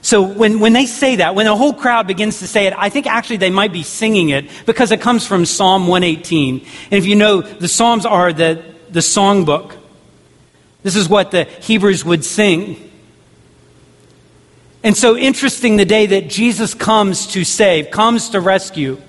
So 0.00 0.22
when, 0.22 0.60
when 0.60 0.72
they 0.72 0.86
say 0.86 1.16
that, 1.16 1.34
when 1.34 1.46
the 1.46 1.56
whole 1.56 1.74
crowd 1.74 2.06
begins 2.06 2.38
to 2.38 2.46
say 2.46 2.66
it, 2.66 2.74
I 2.76 2.88
think 2.88 3.06
actually 3.06 3.38
they 3.38 3.50
might 3.50 3.72
be 3.72 3.82
singing 3.82 4.30
it 4.30 4.48
because 4.64 4.92
it 4.92 5.00
comes 5.00 5.26
from 5.26 5.44
Psalm 5.44 5.86
118. 5.86 6.60
And 6.60 6.92
if 6.92 7.04
you 7.04 7.16
know, 7.16 7.42
the 7.42 7.68
Psalms 7.68 8.06
are 8.06 8.32
the, 8.32 8.64
the 8.90 9.00
songbook. 9.00 9.76
This 10.82 10.94
is 10.94 11.08
what 11.08 11.32
the 11.32 11.44
Hebrews 11.44 12.04
would 12.04 12.24
sing. 12.24 12.87
And 14.82 14.96
so 14.96 15.16
interesting 15.16 15.76
the 15.76 15.84
day 15.84 16.06
that 16.06 16.28
Jesus 16.28 16.74
comes 16.74 17.26
to 17.28 17.44
save, 17.44 17.90
comes 17.90 18.30
to 18.30 18.40
rescue, 18.40 19.00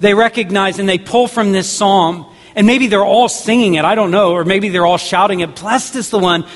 they 0.00 0.14
recognize 0.14 0.78
and 0.78 0.88
they 0.88 0.98
pull 0.98 1.28
from 1.28 1.52
this 1.52 1.70
psalm, 1.70 2.26
and 2.56 2.66
maybe 2.66 2.86
they're 2.86 3.04
all 3.04 3.28
singing 3.28 3.74
it, 3.74 3.84
I 3.84 3.94
don't 3.94 4.10
know, 4.10 4.32
or 4.32 4.44
maybe 4.44 4.68
they're 4.68 4.86
all 4.86 4.98
shouting 4.98 5.40
it. 5.40 5.56
Blessed 5.56 5.96
is 5.96 6.10
the 6.10 6.18
one, 6.18 6.46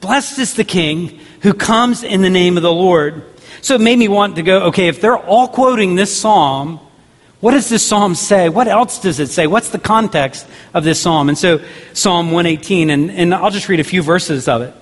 blessed 0.00 0.38
is 0.38 0.54
the 0.54 0.64
King 0.64 1.20
who 1.42 1.52
comes 1.52 2.02
in 2.02 2.22
the 2.22 2.30
name 2.30 2.56
of 2.56 2.62
the 2.62 2.72
Lord. 2.72 3.24
So 3.60 3.74
it 3.74 3.80
made 3.80 3.98
me 3.98 4.08
want 4.08 4.36
to 4.36 4.42
go, 4.42 4.64
okay, 4.64 4.88
if 4.88 5.00
they're 5.00 5.18
all 5.18 5.48
quoting 5.48 5.94
this 5.94 6.16
psalm, 6.16 6.80
what 7.40 7.50
does 7.50 7.68
this 7.68 7.86
psalm 7.86 8.14
say? 8.14 8.48
What 8.48 8.68
else 8.68 9.00
does 9.00 9.20
it 9.20 9.28
say? 9.28 9.46
What's 9.46 9.68
the 9.68 9.78
context 9.78 10.46
of 10.72 10.84
this 10.84 11.00
psalm? 11.00 11.28
And 11.28 11.36
so, 11.36 11.60
Psalm 11.92 12.30
118, 12.30 12.88
and, 12.88 13.10
and 13.10 13.34
I'll 13.34 13.50
just 13.50 13.68
read 13.68 13.80
a 13.80 13.84
few 13.84 14.02
verses 14.02 14.48
of 14.48 14.62
it. 14.62 14.74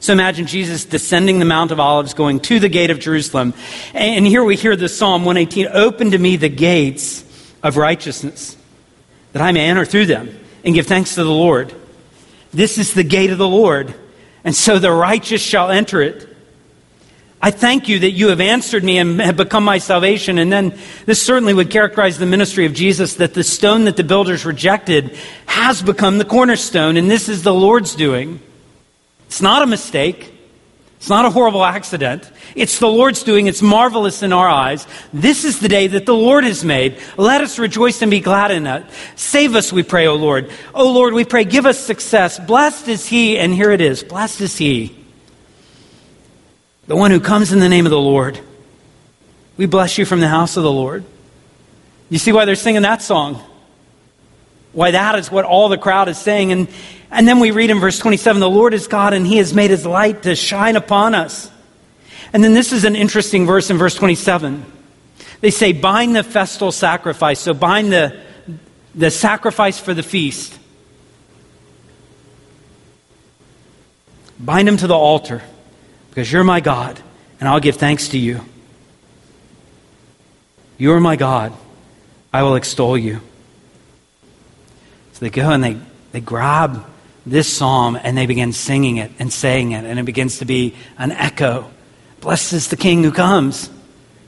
So 0.00 0.12
imagine 0.12 0.46
Jesus 0.46 0.84
descending 0.84 1.38
the 1.38 1.44
Mount 1.44 1.70
of 1.70 1.80
Olives, 1.80 2.14
going 2.14 2.40
to 2.40 2.60
the 2.60 2.68
gate 2.68 2.90
of 2.90 2.98
Jerusalem. 2.98 3.54
And 3.94 4.26
here 4.26 4.44
we 4.44 4.56
hear 4.56 4.76
the 4.76 4.88
Psalm 4.88 5.24
118 5.24 5.68
Open 5.72 6.10
to 6.10 6.18
me 6.18 6.36
the 6.36 6.48
gates 6.48 7.24
of 7.62 7.76
righteousness, 7.76 8.56
that 9.32 9.42
I 9.42 9.52
may 9.52 9.68
enter 9.68 9.84
through 9.84 10.06
them 10.06 10.38
and 10.64 10.74
give 10.74 10.86
thanks 10.86 11.14
to 11.14 11.24
the 11.24 11.30
Lord. 11.30 11.74
This 12.52 12.78
is 12.78 12.94
the 12.94 13.04
gate 13.04 13.30
of 13.30 13.38
the 13.38 13.48
Lord 13.48 13.94
and 14.46 14.54
so 14.54 14.78
the 14.78 14.92
righteous 14.92 15.42
shall 15.42 15.72
enter 15.72 16.00
it. 16.00 16.28
I 17.42 17.50
thank 17.50 17.88
you 17.88 17.98
that 17.98 18.12
you 18.12 18.28
have 18.28 18.40
answered 18.40 18.84
me 18.84 18.96
and 18.98 19.20
have 19.20 19.36
become 19.36 19.64
my 19.64 19.78
salvation. 19.78 20.38
And 20.38 20.52
then 20.52 20.78
this 21.04 21.20
certainly 21.20 21.52
would 21.52 21.68
characterize 21.68 22.16
the 22.16 22.26
ministry 22.26 22.64
of 22.64 22.72
Jesus 22.72 23.14
that 23.14 23.34
the 23.34 23.42
stone 23.42 23.86
that 23.86 23.96
the 23.96 24.04
builders 24.04 24.46
rejected 24.46 25.18
has 25.46 25.82
become 25.82 26.18
the 26.18 26.24
cornerstone, 26.24 26.96
and 26.96 27.10
this 27.10 27.28
is 27.28 27.42
the 27.42 27.52
Lord's 27.52 27.96
doing. 27.96 28.38
It's 29.26 29.40
not 29.40 29.62
a 29.62 29.66
mistake. 29.66 30.32
It's 30.98 31.10
not 31.10 31.24
a 31.24 31.30
horrible 31.30 31.64
accident. 31.64 32.30
It's 32.54 32.78
the 32.78 32.88
Lord's 32.88 33.22
doing. 33.22 33.46
It's 33.46 33.62
marvelous 33.62 34.22
in 34.22 34.32
our 34.32 34.48
eyes. 34.48 34.86
This 35.12 35.44
is 35.44 35.60
the 35.60 35.68
day 35.68 35.86
that 35.88 36.06
the 36.06 36.14
Lord 36.14 36.44
has 36.44 36.64
made. 36.64 36.98
Let 37.16 37.42
us 37.42 37.58
rejoice 37.58 38.02
and 38.02 38.10
be 38.10 38.20
glad 38.20 38.50
in 38.50 38.66
it. 38.66 38.84
Save 39.14 39.54
us, 39.54 39.72
we 39.72 39.82
pray, 39.82 40.06
O 40.06 40.14
Lord. 40.14 40.50
O 40.74 40.90
Lord, 40.90 41.12
we 41.12 41.24
pray, 41.24 41.44
give 41.44 41.66
us 41.66 41.78
success. 41.78 42.38
Blessed 42.40 42.88
is 42.88 43.06
he, 43.06 43.38
and 43.38 43.52
here 43.52 43.70
it 43.70 43.80
is. 43.80 44.02
Blessed 44.02 44.40
is 44.40 44.56
he. 44.56 44.96
The 46.86 46.96
one 46.96 47.10
who 47.10 47.20
comes 47.20 47.52
in 47.52 47.58
the 47.60 47.68
name 47.68 47.84
of 47.84 47.90
the 47.90 48.00
Lord. 48.00 48.40
We 49.56 49.66
bless 49.66 49.98
you 49.98 50.04
from 50.06 50.20
the 50.20 50.28
house 50.28 50.56
of 50.56 50.62
the 50.62 50.72
Lord. 50.72 51.04
You 52.08 52.18
see 52.18 52.32
why 52.32 52.46
they're 52.46 52.54
singing 52.54 52.82
that 52.82 53.02
song? 53.02 53.42
Why 54.72 54.92
that 54.92 55.18
is 55.18 55.30
what 55.30 55.44
all 55.44 55.68
the 55.68 55.78
crowd 55.78 56.08
is 56.08 56.18
saying. 56.18 56.52
And, 56.52 56.68
and 57.16 57.26
then 57.26 57.40
we 57.40 57.50
read 57.50 57.70
in 57.70 57.80
verse 57.80 57.98
27 57.98 58.40
the 58.40 58.50
Lord 58.50 58.74
is 58.74 58.88
God, 58.88 59.14
and 59.14 59.26
he 59.26 59.38
has 59.38 59.54
made 59.54 59.70
his 59.70 59.86
light 59.86 60.24
to 60.24 60.36
shine 60.36 60.76
upon 60.76 61.14
us. 61.14 61.50
And 62.34 62.44
then 62.44 62.52
this 62.52 62.74
is 62.74 62.84
an 62.84 62.94
interesting 62.94 63.46
verse 63.46 63.70
in 63.70 63.78
verse 63.78 63.94
27. 63.94 64.62
They 65.40 65.50
say, 65.50 65.72
bind 65.72 66.14
the 66.14 66.22
festal 66.22 66.70
sacrifice. 66.70 67.40
So 67.40 67.54
bind 67.54 67.90
the, 67.90 68.22
the 68.94 69.10
sacrifice 69.10 69.80
for 69.80 69.94
the 69.94 70.02
feast. 70.02 70.58
Bind 74.38 74.68
him 74.68 74.76
to 74.76 74.86
the 74.86 74.94
altar 74.94 75.42
because 76.10 76.30
you're 76.30 76.44
my 76.44 76.60
God, 76.60 77.00
and 77.40 77.48
I'll 77.48 77.60
give 77.60 77.76
thanks 77.76 78.08
to 78.08 78.18
you. 78.18 78.42
You 80.76 80.92
are 80.92 81.00
my 81.00 81.16
God. 81.16 81.54
I 82.30 82.42
will 82.42 82.56
extol 82.56 82.98
you. 82.98 83.22
So 85.14 85.20
they 85.20 85.30
go 85.30 85.50
and 85.50 85.64
they, 85.64 85.78
they 86.12 86.20
grab 86.20 86.84
this 87.26 87.54
psalm 87.54 87.98
and 88.00 88.16
they 88.16 88.26
begin 88.26 88.52
singing 88.52 88.96
it 88.96 89.10
and 89.18 89.32
saying 89.32 89.72
it, 89.72 89.84
and 89.84 89.98
it 89.98 90.04
begins 90.04 90.38
to 90.38 90.44
be 90.44 90.74
an 90.96 91.10
echo. 91.10 91.70
Blessed 92.20 92.52
is 92.54 92.68
the 92.68 92.76
King 92.76 93.02
who 93.02 93.12
comes. 93.12 93.68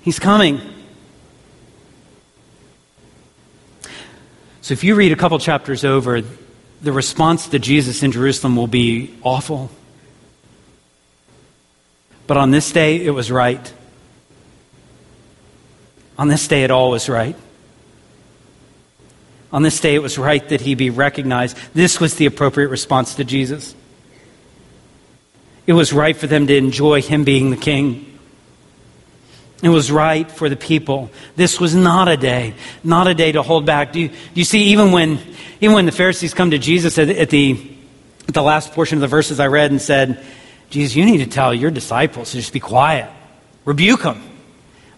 He's 0.02 0.18
coming. 0.18 0.60
So 4.60 4.72
if 4.72 4.84
you 4.84 4.96
read 4.96 5.12
a 5.12 5.16
couple 5.16 5.38
chapters 5.38 5.84
over, 5.84 6.22
the 6.82 6.92
response 6.92 7.48
to 7.48 7.58
Jesus 7.58 8.02
in 8.02 8.12
Jerusalem 8.12 8.56
will 8.56 8.66
be 8.66 9.14
awful. 9.22 9.70
But 12.26 12.36
on 12.36 12.50
this 12.50 12.70
day, 12.70 13.02
it 13.02 13.10
was 13.10 13.30
right. 13.30 13.72
On 16.18 16.28
this 16.28 16.46
day, 16.46 16.64
it 16.64 16.70
all 16.70 16.90
was 16.90 17.08
right. 17.08 17.36
On 19.52 19.62
this 19.62 19.80
day, 19.80 19.94
it 19.94 20.02
was 20.02 20.18
right 20.18 20.46
that 20.50 20.60
he 20.60 20.74
be 20.74 20.90
recognized. 20.90 21.56
This 21.74 22.00
was 22.00 22.16
the 22.16 22.26
appropriate 22.26 22.68
response 22.68 23.14
to 23.14 23.24
Jesus. 23.24 23.74
It 25.66 25.72
was 25.72 25.92
right 25.92 26.16
for 26.16 26.26
them 26.26 26.46
to 26.46 26.56
enjoy 26.56 27.02
him 27.02 27.24
being 27.24 27.50
the 27.50 27.56
king. 27.56 28.18
It 29.62 29.70
was 29.70 29.90
right 29.90 30.30
for 30.30 30.48
the 30.48 30.56
people. 30.56 31.10
This 31.34 31.58
was 31.58 31.74
not 31.74 32.08
a 32.08 32.16
day, 32.16 32.54
not 32.84 33.08
a 33.08 33.14
day 33.14 33.32
to 33.32 33.42
hold 33.42 33.66
back. 33.66 33.92
Do 33.92 34.00
you, 34.00 34.08
do 34.08 34.14
you 34.34 34.44
see, 34.44 34.64
even 34.64 34.92
when, 34.92 35.18
even 35.60 35.74
when 35.74 35.86
the 35.86 35.92
Pharisees 35.92 36.32
come 36.32 36.52
to 36.52 36.58
Jesus 36.58 36.96
at, 36.98 37.08
at, 37.08 37.30
the, 37.30 37.76
at 38.28 38.34
the 38.34 38.42
last 38.42 38.72
portion 38.72 38.98
of 38.98 39.00
the 39.00 39.08
verses 39.08 39.40
I 39.40 39.48
read 39.48 39.70
and 39.70 39.82
said, 39.82 40.24
Jesus, 40.70 40.94
you 40.94 41.04
need 41.04 41.18
to 41.18 41.26
tell 41.26 41.52
your 41.52 41.70
disciples 41.70 42.30
to 42.30 42.36
just 42.36 42.52
be 42.52 42.60
quiet, 42.60 43.10
rebuke 43.64 44.02
them. 44.02 44.22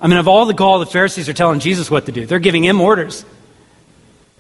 I 0.00 0.08
mean, 0.08 0.18
of 0.18 0.28
all 0.28 0.44
the 0.46 0.54
gall, 0.54 0.78
the 0.78 0.86
Pharisees 0.86 1.28
are 1.28 1.34
telling 1.34 1.60
Jesus 1.60 1.90
what 1.90 2.06
to 2.06 2.12
do. 2.12 2.26
They're 2.26 2.38
giving 2.38 2.64
him 2.64 2.80
orders. 2.80 3.24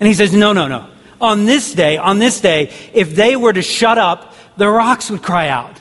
And 0.00 0.06
he 0.06 0.14
says, 0.14 0.32
No, 0.32 0.52
no, 0.52 0.66
no. 0.66 0.88
On 1.20 1.44
this 1.44 1.74
day, 1.74 1.98
on 1.98 2.18
this 2.18 2.40
day, 2.40 2.72
if 2.94 3.14
they 3.14 3.36
were 3.36 3.52
to 3.52 3.62
shut 3.62 3.98
up, 3.98 4.34
the 4.56 4.68
rocks 4.68 5.10
would 5.10 5.22
cry 5.22 5.48
out. 5.48 5.80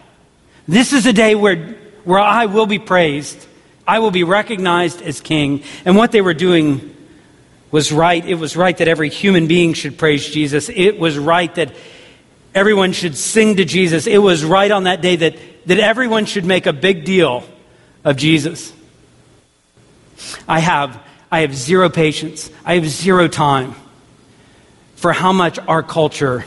This 0.68 0.92
is 0.92 1.06
a 1.06 1.14
day 1.14 1.34
where, 1.34 1.78
where 2.04 2.20
I 2.20 2.46
will 2.46 2.66
be 2.66 2.78
praised. 2.78 3.48
I 3.88 4.00
will 4.00 4.12
be 4.12 4.24
recognized 4.24 5.02
as 5.02 5.22
king. 5.22 5.64
And 5.86 5.96
what 5.96 6.12
they 6.12 6.22
were 6.22 6.34
doing 6.34 6.96
was 7.72 7.92
right. 7.92 8.24
It 8.24 8.36
was 8.36 8.58
right 8.58 8.78
that 8.78 8.88
every 8.88 9.10
human 9.10 9.48
being 9.48 9.74
should 9.74 9.98
praise 9.98 10.28
Jesus. 10.28 10.70
It 10.70 11.00
was 11.00 11.18
right 11.18 11.54
that 11.56 11.74
everyone 12.54 12.92
should 12.92 13.16
sing 13.16 13.56
to 13.56 13.66
Jesus. 13.66 14.08
It 14.08 14.18
was 14.18 14.44
right 14.44 14.70
on 14.70 14.84
that 14.84 15.02
day 15.02 15.16
that, 15.16 15.38
that 15.68 15.80
everyone 15.80 16.26
should 16.26 16.46
make 16.46 16.66
a 16.66 16.74
big 16.74 17.06
deal 17.06 17.44
of 18.04 18.18
Jesus. 18.18 18.74
I 20.48 20.60
have, 20.60 21.02
I 21.32 21.40
have 21.40 21.56
zero 21.56 21.90
patience. 21.90 22.52
I 22.66 22.76
have 22.76 22.88
zero 22.88 23.28
time 23.30 23.76
for 25.00 25.14
how 25.14 25.32
much 25.32 25.58
our 25.60 25.82
culture 25.82 26.44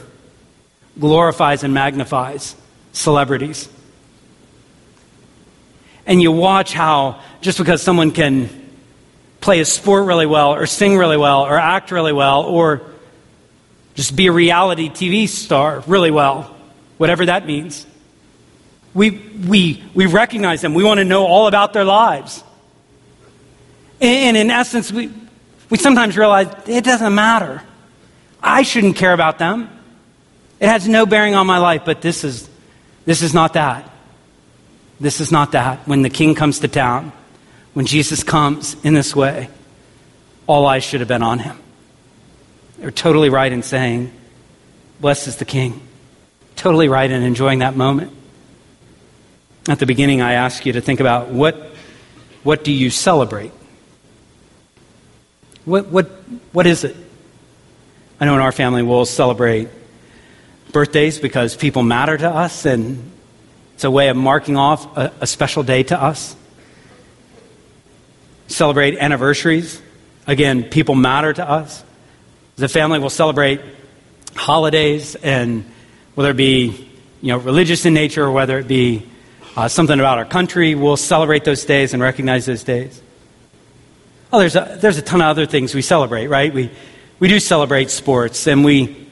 glorifies 1.00 1.64
and 1.64 1.72
magnifies 1.72 2.54
celebrities. 2.92 3.66
And 6.04 6.20
you 6.20 6.32
watch 6.32 6.74
how 6.74 7.20
just 7.40 7.56
because 7.56 7.80
someone 7.82 8.10
can 8.10 8.50
play 9.40 9.60
a 9.60 9.64
sport 9.64 10.04
really 10.04 10.26
well, 10.26 10.54
or 10.54 10.66
sing 10.66 10.98
really 10.98 11.16
well, 11.16 11.46
or 11.46 11.58
act 11.58 11.90
really 11.90 12.12
well, 12.12 12.42
or 12.42 12.82
just 13.94 14.14
be 14.14 14.26
a 14.26 14.32
reality 14.32 14.90
TV 14.90 15.26
star 15.26 15.82
really 15.86 16.10
well, 16.10 16.54
whatever 16.98 17.24
that 17.24 17.46
means. 17.46 17.86
We, 18.92 19.12
we, 19.48 19.82
we 19.94 20.04
recognize 20.04 20.60
them. 20.60 20.74
We 20.74 20.84
want 20.84 20.98
to 20.98 21.04
know 21.04 21.24
all 21.24 21.46
about 21.46 21.72
their 21.72 21.84
lives. 21.84 22.44
And 23.98 24.36
in 24.36 24.50
essence, 24.50 24.92
we, 24.92 25.10
we 25.70 25.78
sometimes 25.78 26.18
realize 26.18 26.48
it 26.66 26.84
doesn't 26.84 27.14
matter. 27.14 27.62
I 28.42 28.62
shouldn't 28.62 28.96
care 28.96 29.12
about 29.12 29.38
them. 29.38 29.70
It 30.60 30.68
has 30.68 30.88
no 30.88 31.06
bearing 31.06 31.34
on 31.34 31.46
my 31.46 31.58
life, 31.58 31.82
but 31.84 32.02
this 32.02 32.24
is, 32.24 32.48
this 33.04 33.22
is 33.22 33.34
not 33.34 33.54
that. 33.54 33.90
This 35.00 35.20
is 35.20 35.32
not 35.32 35.52
that. 35.52 35.86
When 35.86 36.02
the 36.02 36.10
king 36.10 36.34
comes 36.34 36.60
to 36.60 36.68
town, 36.68 37.12
when 37.74 37.86
Jesus 37.86 38.22
comes 38.22 38.76
in 38.84 38.94
this 38.94 39.14
way, 39.14 39.48
all 40.46 40.66
eyes 40.66 40.84
should 40.84 41.00
have 41.00 41.08
been 41.08 41.22
on 41.22 41.38
him. 41.38 41.58
They're 42.78 42.90
totally 42.90 43.28
right 43.28 43.50
in 43.50 43.62
saying, 43.62 44.12
Blessed 45.00 45.28
is 45.28 45.36
the 45.36 45.44
King. 45.44 45.80
Totally 46.54 46.88
right 46.88 47.10
in 47.10 47.22
enjoying 47.22 47.58
that 47.58 47.76
moment. 47.76 48.12
At 49.68 49.80
the 49.80 49.86
beginning, 49.86 50.20
I 50.20 50.34
asked 50.34 50.64
you 50.64 50.72
to 50.74 50.80
think 50.80 51.00
about 51.00 51.28
what, 51.28 51.56
what 52.44 52.62
do 52.62 52.72
you 52.72 52.90
celebrate? 52.90 53.52
What, 55.64 55.86
what, 55.88 56.06
what 56.52 56.66
is 56.66 56.84
it? 56.84 56.96
I 58.22 58.24
know 58.24 58.36
in 58.36 58.40
our 58.40 58.52
family 58.52 58.84
we'll 58.84 59.04
celebrate 59.04 59.68
birthdays 60.70 61.18
because 61.18 61.56
people 61.56 61.82
matter 61.82 62.16
to 62.16 62.30
us 62.30 62.64
and 62.64 63.10
it's 63.74 63.82
a 63.82 63.90
way 63.90 64.10
of 64.10 64.16
marking 64.16 64.56
off 64.56 64.96
a, 64.96 65.12
a 65.22 65.26
special 65.26 65.64
day 65.64 65.82
to 65.82 66.00
us 66.00 66.36
celebrate 68.46 68.96
anniversaries. 68.96 69.82
Again, 70.28 70.62
people 70.62 70.94
matter 70.94 71.32
to 71.32 71.50
us. 71.50 71.82
The 72.54 72.68
family 72.68 73.00
will 73.00 73.10
celebrate 73.10 73.60
holidays, 74.36 75.16
and 75.16 75.64
whether 76.14 76.30
it 76.30 76.36
be 76.36 76.88
you 77.22 77.28
know, 77.28 77.38
religious 77.38 77.86
in 77.86 77.92
nature 77.92 78.22
or 78.22 78.30
whether 78.30 78.60
it 78.60 78.68
be 78.68 79.04
uh, 79.56 79.66
something 79.66 79.98
about 79.98 80.18
our 80.18 80.26
country, 80.26 80.76
we'll 80.76 80.96
celebrate 80.96 81.42
those 81.42 81.64
days 81.64 81.92
and 81.92 82.00
recognize 82.00 82.46
those 82.46 82.62
days. 82.62 83.02
Oh, 84.32 84.38
there's 84.38 84.54
a, 84.54 84.78
there's 84.80 84.98
a 84.98 85.02
ton 85.02 85.20
of 85.20 85.26
other 85.26 85.44
things 85.44 85.74
we 85.74 85.82
celebrate, 85.82 86.28
right? 86.28 86.54
We, 86.54 86.70
we 87.22 87.28
do 87.28 87.38
celebrate 87.38 87.88
sports, 87.88 88.48
and 88.48 88.64
we, 88.64 89.06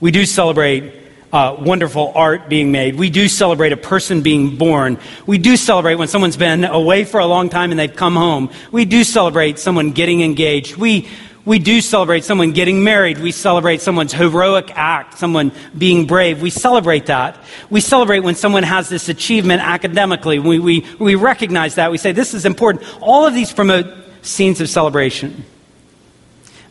we 0.00 0.10
do 0.10 0.26
celebrate 0.26 0.92
uh, 1.32 1.56
wonderful 1.58 2.12
art 2.14 2.50
being 2.50 2.72
made. 2.72 2.96
We 2.96 3.08
do 3.08 3.26
celebrate 3.26 3.72
a 3.72 3.76
person 3.78 4.20
being 4.20 4.58
born. 4.58 4.98
We 5.26 5.38
do 5.38 5.56
celebrate 5.56 5.94
when 5.94 6.08
someone's 6.08 6.36
been 6.36 6.66
away 6.66 7.04
for 7.04 7.20
a 7.20 7.24
long 7.24 7.48
time 7.48 7.70
and 7.70 7.80
they've 7.80 7.96
come 7.96 8.16
home. 8.16 8.50
We 8.70 8.84
do 8.84 9.02
celebrate 9.02 9.58
someone 9.58 9.92
getting 9.92 10.20
engaged. 10.20 10.76
We, 10.76 11.08
we 11.46 11.58
do 11.58 11.80
celebrate 11.80 12.24
someone 12.24 12.52
getting 12.52 12.84
married. 12.84 13.16
We 13.16 13.32
celebrate 13.32 13.80
someone's 13.80 14.12
heroic 14.12 14.70
act, 14.74 15.16
someone 15.16 15.52
being 15.78 16.06
brave. 16.06 16.42
We 16.42 16.50
celebrate 16.50 17.06
that. 17.06 17.42
We 17.70 17.80
celebrate 17.80 18.20
when 18.20 18.34
someone 18.34 18.62
has 18.62 18.90
this 18.90 19.08
achievement 19.08 19.62
academically. 19.62 20.38
We, 20.38 20.58
we, 20.58 20.86
we 20.98 21.14
recognize 21.14 21.76
that. 21.76 21.90
We 21.90 21.96
say, 21.96 22.12
this 22.12 22.34
is 22.34 22.44
important. 22.44 22.84
All 23.00 23.24
of 23.24 23.32
these 23.32 23.54
promote 23.54 23.86
scenes 24.20 24.60
of 24.60 24.68
celebration. 24.68 25.46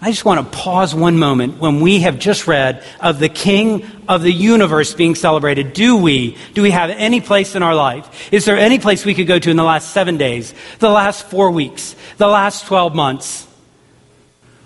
I 0.07 0.11
just 0.11 0.23
want 0.23 0.39
to 0.39 0.57
pause 0.57 0.95
one 0.95 1.19
moment 1.19 1.60
when 1.60 1.82
we 1.82 1.99
have 1.99 2.17
just 2.17 2.47
read 2.47 2.82
of 3.01 3.19
the 3.19 3.27
King 3.27 3.86
of 4.08 4.21
the 4.21 4.32
universe 4.32 4.93
being 4.93 5.15
celebrated. 5.15 5.73
Do 5.73 5.97
we? 5.97 6.38
Do 6.53 6.62
we 6.62 6.71
have 6.71 6.91
any 6.91 7.19
place 7.19 7.55
in 7.55 7.62
our 7.62 7.75
life? 7.75 8.32
Is 8.32 8.45
there 8.45 8.55
any 8.55 8.79
place 8.79 9.03
we 9.03 9.13
could 9.13 9.27
go 9.27 9.38
to 9.38 9.51
in 9.51 9.58
the 9.58 9.65
last 9.65 9.91
seven 9.91 10.15
days, 10.15 10.53
the 10.79 10.89
last 10.89 11.25
four 11.25 11.51
weeks, 11.51 11.93
the 12.15 12.27
last 12.27 12.67
12 12.67 12.95
months, 12.95 13.45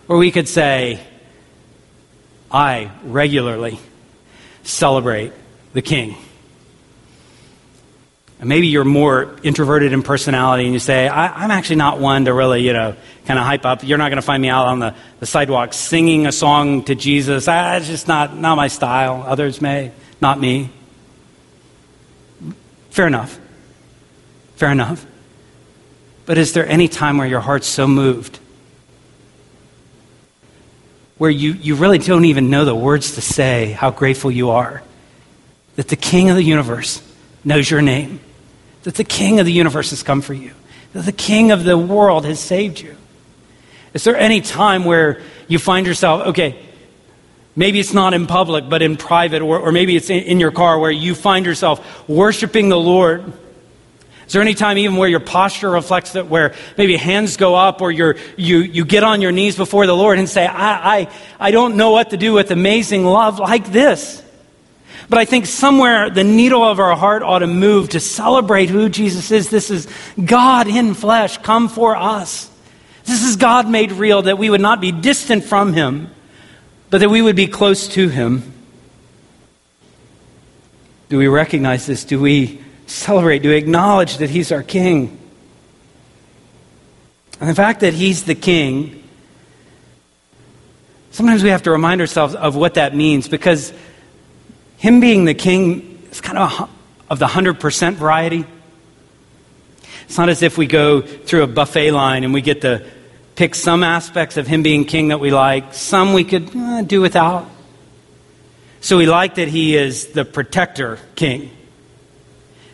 where 0.06 0.20
we 0.20 0.30
could 0.30 0.48
say, 0.48 1.00
I 2.52 2.92
regularly 3.04 3.80
celebrate 4.62 5.34
the 5.74 5.82
King? 5.82 6.18
Maybe 8.44 8.68
you're 8.68 8.84
more 8.84 9.36
introverted 9.44 9.94
in 9.94 10.02
personality 10.02 10.64
and 10.64 10.74
you 10.74 10.80
say, 10.80 11.08
I, 11.08 11.44
am 11.44 11.52
actually 11.52 11.76
not 11.76 12.00
one 12.00 12.26
to 12.26 12.34
really, 12.34 12.66
you 12.66 12.74
know, 12.74 12.96
kind 13.26 13.38
of 13.40 13.46
hype 13.46 13.68
up. 13.68 13.84
You're 13.84 14.00
not 14.00 14.10
going 14.10 14.18
to 14.18 14.24
find 14.24 14.42
me 14.42 14.50
out 14.50 14.66
on 14.66 14.80
the, 14.80 14.96
the 15.20 15.28
sidewalk 15.28 15.74
singing 15.74 16.26
a 16.26 16.32
song 16.32 16.84
to 16.86 16.96
Jesus. 16.96 17.48
I, 17.48 17.78
it's 17.78 17.86
just 17.86 18.08
not, 18.08 18.36
not 18.36 18.56
my 18.56 18.68
style. 18.68 19.24
Others 19.28 19.62
may, 19.62 19.92
not 20.20 20.40
me. 20.40 20.72
Fair 22.90 23.06
enough. 23.06 23.40
Fair 24.56 24.72
enough. 24.72 25.06
But 26.26 26.40
is 26.40 26.54
there 26.54 26.68
any 26.68 26.88
time 26.88 27.20
where 27.20 27.28
your 27.28 27.42
heart's 27.42 27.68
so 27.68 27.88
moved? 27.88 28.40
Where 31.20 31.30
you, 31.30 31.52
you 31.52 31.76
really 31.76 32.00
don't 32.00 32.26
even 32.26 32.50
know 32.50 32.66
the 32.66 32.74
words 32.74 33.14
to 33.16 33.22
say 33.22 33.72
how 33.72 33.92
grateful 33.92 34.32
you 34.32 34.50
are 34.50 34.82
that 35.76 35.90
the 35.90 35.96
King 35.96 36.32
of 36.32 36.38
the 36.38 36.44
universe 36.44 37.04
knows 37.44 37.70
your 37.70 37.84
name 37.84 38.20
that 38.84 38.96
the 38.96 39.04
King 39.04 39.40
of 39.40 39.46
the 39.46 39.52
universe 39.52 39.92
has 39.92 40.04
come 40.04 40.22
for 40.22 40.34
you, 40.34 40.54
that 40.94 41.06
the 41.06 41.12
King 41.12 41.52
of 41.52 41.64
the 41.64 41.78
world 41.78 42.26
has 42.26 42.40
saved 42.40 42.80
you? 42.80 42.96
Is 43.94 44.04
there 44.04 44.16
any 44.16 44.42
time 44.42 44.86
where 44.86 45.22
you 45.48 45.60
find 45.60 45.86
yourself, 45.86 46.28
okay, 46.28 46.58
maybe 47.56 47.80
it's 47.80 47.94
not 47.94 48.14
in 48.14 48.26
public, 48.26 48.70
but 48.70 48.82
in 48.82 48.96
private, 48.96 49.42
or, 49.42 49.60
or 49.60 49.72
maybe 49.72 49.96
it's 49.96 50.10
in, 50.10 50.24
in 50.24 50.40
your 50.40 50.52
car 50.52 50.80
where 50.80 50.92
you 50.92 51.14
find 51.14 51.46
yourself 51.46 52.08
worshiping 52.08 52.70
the 52.70 52.80
Lord? 52.80 53.34
Is 54.28 54.34
there 54.34 54.42
any 54.42 54.54
time 54.54 54.78
even 54.78 54.96
where 54.96 55.10
your 55.10 55.20
posture 55.20 55.70
reflects 55.70 56.14
that, 56.14 56.28
where 56.28 56.56
maybe 56.78 56.96
hands 56.96 57.36
go 57.36 57.54
up 57.54 57.82
or 57.82 57.92
you 57.92 58.14
you, 58.38 58.60
you 58.60 58.86
get 58.86 59.04
on 59.04 59.22
your 59.22 59.34
knees 59.34 59.58
before 59.58 59.86
the 59.86 59.96
Lord 59.96 60.20
and 60.20 60.30
say, 60.30 60.48
I, 60.48 61.00
I, 61.00 61.12
I 61.38 61.52
don't 61.52 61.76
know 61.76 61.92
what 61.92 62.12
to 62.12 62.18
do 62.18 62.32
with 62.32 62.50
amazing 62.50 63.04
love 63.04 63.40
like 63.40 63.70
this? 63.74 64.24
But 65.10 65.20
I 65.20 65.26
think 65.26 65.46
somewhere 65.46 66.10
the 66.10 66.24
needle 66.24 66.64
of 66.64 66.80
our 66.80 66.96
heart 66.96 67.24
ought 67.24 67.40
to 67.40 67.48
move 67.48 67.90
to 67.90 68.00
celebrate 68.00 68.70
who 68.70 68.90
Jesus 68.90 69.32
is. 69.32 69.50
This 69.50 69.70
is 69.70 69.88
God 70.24 70.68
in 70.68 70.94
flesh 70.94 71.38
come 71.40 71.70
for 71.70 71.96
us. 71.96 72.50
This 73.06 73.24
is 73.24 73.36
God 73.36 73.70
made 73.70 73.92
real, 73.92 74.22
that 74.24 74.38
we 74.38 74.50
would 74.50 74.62
not 74.62 74.80
be 74.80 74.92
distant 74.92 75.44
from 75.44 75.74
Him, 75.74 76.10
but 76.90 77.00
that 77.00 77.10
we 77.10 77.22
would 77.22 77.36
be 77.36 77.48
close 77.48 77.88
to 77.90 78.08
Him. 78.08 78.54
Do 81.10 81.18
we 81.18 81.28
recognize 81.28 81.86
this? 81.86 82.06
Do 82.06 82.22
we 82.22 82.62
celebrate? 82.86 83.40
Do 83.40 83.50
we 83.50 83.56
acknowledge 83.56 84.18
that 84.18 84.30
He's 84.30 84.52
our 84.52 84.64
King? 84.64 85.18
And 87.40 87.50
the 87.50 87.56
fact 87.56 87.80
that 87.80 87.94
He's 87.94 88.24
the 88.24 88.36
King, 88.36 89.04
sometimes 91.10 91.44
we 91.44 91.50
have 91.50 91.64
to 91.64 91.72
remind 91.72 92.02
ourselves 92.02 92.36
of 92.36 92.56
what 92.56 92.76
that 92.76 92.96
means 92.96 93.28
because 93.28 93.74
him 94.82 95.00
being 95.00 95.26
the 95.26 95.36
king 95.36 96.02
is 96.10 96.22
kind 96.22 96.40
of, 96.40 96.60
a, 96.60 96.70
of 97.12 97.20
the 97.20 97.28
100% 97.28 97.94
variety. 97.94 98.46
It's 100.06 100.18
not 100.18 100.28
as 100.28 100.42
if 100.42 100.58
we 100.58 100.66
go 100.66 101.02
through 101.02 101.44
a 101.44 101.48
buffet 101.48 101.92
line 101.92 102.24
and 102.24 102.34
we 102.34 102.42
get 102.42 102.62
to 102.62 102.84
pick 103.36 103.54
some 103.54 103.84
aspects 103.84 104.38
of 104.38 104.48
him 104.48 104.64
being 104.64 104.86
king 104.86 105.10
that 105.10 105.20
we 105.20 105.30
like, 105.30 105.76
some 105.76 106.14
we 106.14 106.24
could 106.24 106.56
eh, 106.56 106.82
do 106.82 107.00
without. 107.00 107.48
So 108.80 108.98
we 108.98 109.06
like 109.06 109.36
that 109.36 109.50
he 109.50 109.78
is 109.78 110.08
the 110.08 110.26
protector 110.26 110.98
king. 111.14 111.52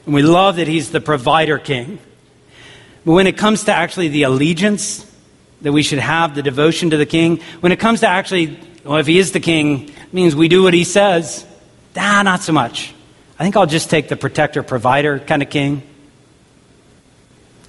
And 0.05 0.15
we 0.15 0.21
love 0.21 0.55
that 0.55 0.67
he's 0.69 0.91
the 0.91 1.01
provider 1.01 1.57
king. 1.57 1.99
But 3.03 3.11
when 3.11 3.27
it 3.27 3.35
comes 3.35 3.65
to 3.65 3.73
actually 3.73 4.07
the 4.07 4.23
allegiance 4.23 5.05
that 5.59 5.73
we 5.73 5.83
should 5.83 5.99
have, 5.99 6.35
the 6.35 6.41
devotion 6.41 6.91
to 6.91 6.95
the 6.95 7.05
king, 7.05 7.41
when 7.59 7.73
it 7.73 7.81
comes 7.81 7.99
to 7.99 8.07
actually, 8.07 8.57
well, 8.85 8.95
if 8.95 9.07
he 9.07 9.19
is 9.19 9.33
the 9.33 9.41
king, 9.41 9.89
it 9.89 10.13
means 10.13 10.37
we 10.37 10.47
do 10.47 10.63
what 10.63 10.73
he 10.73 10.85
says. 10.85 11.45
Ah, 11.97 12.21
not 12.23 12.41
so 12.41 12.53
much. 12.53 12.93
I 13.39 13.43
think 13.43 13.55
I'll 13.55 13.65
just 13.65 13.89
take 13.89 14.09
the 14.09 14.15
protector, 14.15 14.63
provider 14.63 15.19
kind 15.19 15.41
of 15.41 15.49
king. 15.49 15.83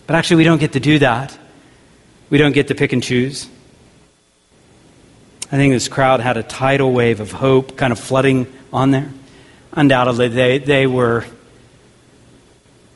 But 0.07 0.17
actually, 0.17 0.37
we 0.37 0.45
don't 0.45 0.59
get 0.59 0.73
to 0.73 0.81
do 0.81 0.99
that. 1.01 1.37
We 2.31 2.39
don't 2.39 2.53
get 2.53 2.69
to 2.69 2.75
pick 2.75 2.93
and 2.93 3.03
choose. 3.03 3.49
I 5.51 5.57
think 5.57 5.73
this 5.73 5.89
crowd 5.89 6.21
had 6.21 6.37
a 6.37 6.43
tidal 6.43 6.93
wave 6.93 7.21
of 7.21 7.33
hope 7.33 7.77
kind 7.77 7.93
of 7.93 7.99
flooding 7.99 8.53
on 8.73 8.91
there. 8.91 9.11
Undoubtedly, 9.73 10.29
they, 10.29 10.59
they, 10.59 10.87
were, 10.87 11.25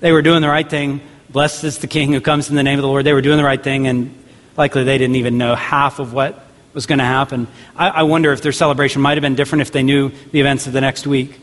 they 0.01 0.13
were 0.13 0.23
doing 0.23 0.43
the 0.43 0.49
right 0.49 0.69
thing. 0.69 1.01
Blessed 1.31 1.65
is 1.65 1.79
the 1.79 1.87
King 1.87 2.13
who 2.13 2.21
comes 2.21 2.51
in 2.51 2.57
the 2.57 2.63
name 2.63 2.79
of 2.79 2.83
the 2.83 2.89
Lord. 2.89 3.07
They 3.07 3.15
were 3.15 3.23
doing 3.23 3.39
the 3.39 3.45
right 3.45 3.63
thing, 3.63 3.87
and 3.87 4.15
likely 4.57 4.85
they 4.85 4.99
didn't 4.99 5.17
even 5.17 5.39
know 5.39 5.55
half 5.55 5.99
of 5.99 6.13
what 6.13 6.47
was 6.75 6.87
going 6.87 6.99
to 6.99 7.05
happen. 7.05 7.49
I, 7.77 7.89
I, 7.89 8.03
wonder 8.05 8.33
if 8.33 8.43
their 8.43 8.53
celebration 8.53 9.03
might 9.03 9.17
have 9.17 9.23
been 9.23 9.35
different 9.35 9.63
if 9.63 9.73
they 9.73 9.83
knew 9.83 10.11
the 10.31 10.41
events 10.41 10.67
of 10.67 10.73
the 10.73 10.81
next 10.81 11.07
week. 11.07 11.39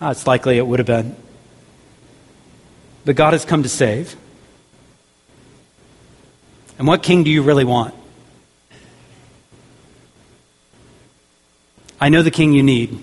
Uh, 0.00 0.08
it's 0.10 0.26
likely 0.26 0.58
it 0.58 0.66
would 0.66 0.78
have 0.78 0.86
been. 0.86 1.16
But 3.04 3.16
God 3.16 3.32
has 3.32 3.44
come 3.44 3.62
to 3.62 3.68
save. 3.68 4.16
And 6.78 6.86
what 6.86 7.02
king 7.02 7.24
do 7.24 7.30
you 7.30 7.42
really 7.42 7.64
want? 7.64 7.94
I 11.98 12.10
know 12.10 12.22
the 12.22 12.30
king 12.30 12.52
you 12.52 12.62
need, 12.62 13.02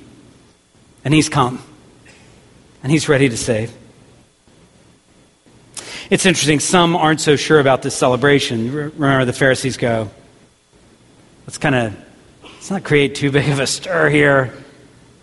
and 1.04 1.14
he's 1.14 1.30
come, 1.30 1.64
and 2.84 2.92
he's 2.92 3.10
ready 3.10 3.28
to 3.28 3.38
save. 3.38 3.74
It's 6.12 6.28
interesting, 6.28 6.60
some 6.60 6.96
aren't 6.96 7.22
so 7.22 7.36
sure 7.36 7.60
about 7.60 7.82
this 7.82 7.96
celebration. 7.96 8.72
Remember, 8.72 9.26
the 9.26 9.34
Pharisees 9.34 9.78
go, 9.78 10.12
let's 11.46 11.58
kind 11.58 11.76
of, 11.76 11.96
let's 12.44 12.72
not 12.72 12.84
create 12.84 13.16
too 13.16 13.32
big 13.32 13.50
of 13.50 13.60
a 13.60 13.68
stir 13.68 14.10
here. 14.10 14.54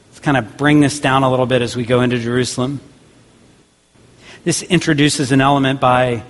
Let's 0.08 0.20
kind 0.20 0.36
of 0.36 0.56
bring 0.56 0.80
this 0.80 1.00
down 1.00 1.22
a 1.22 1.30
little 1.30 1.46
bit 1.46 1.62
as 1.62 1.76
we 1.76 1.84
go 1.84 2.00
into 2.02 2.18
Jerusalem. 2.18 2.80
This 4.44 4.62
introduces 4.62 5.32
an 5.32 5.40
element 5.40 5.80
by 5.80 6.22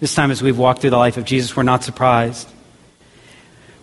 this 0.00 0.14
time 0.14 0.30
as 0.30 0.42
we've 0.42 0.58
walked 0.58 0.80
through 0.80 0.90
the 0.90 0.98
life 0.98 1.16
of 1.16 1.24
Jesus, 1.24 1.56
we're 1.56 1.62
not 1.62 1.82
surprised. 1.82 2.48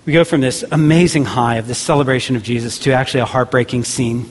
We 0.06 0.13
go 0.13 0.24
from 0.24 0.41
this 0.41 0.63
amazing 0.71 1.26
high 1.26 1.56
of 1.56 1.67
this 1.67 1.78
celebration 1.78 2.36
of 2.36 2.43
Jesus 2.43 2.80
to 2.80 2.91
actually 2.91 3.21
a 3.21 3.26
heartbreaking 3.26 3.84
scene. 3.84 4.24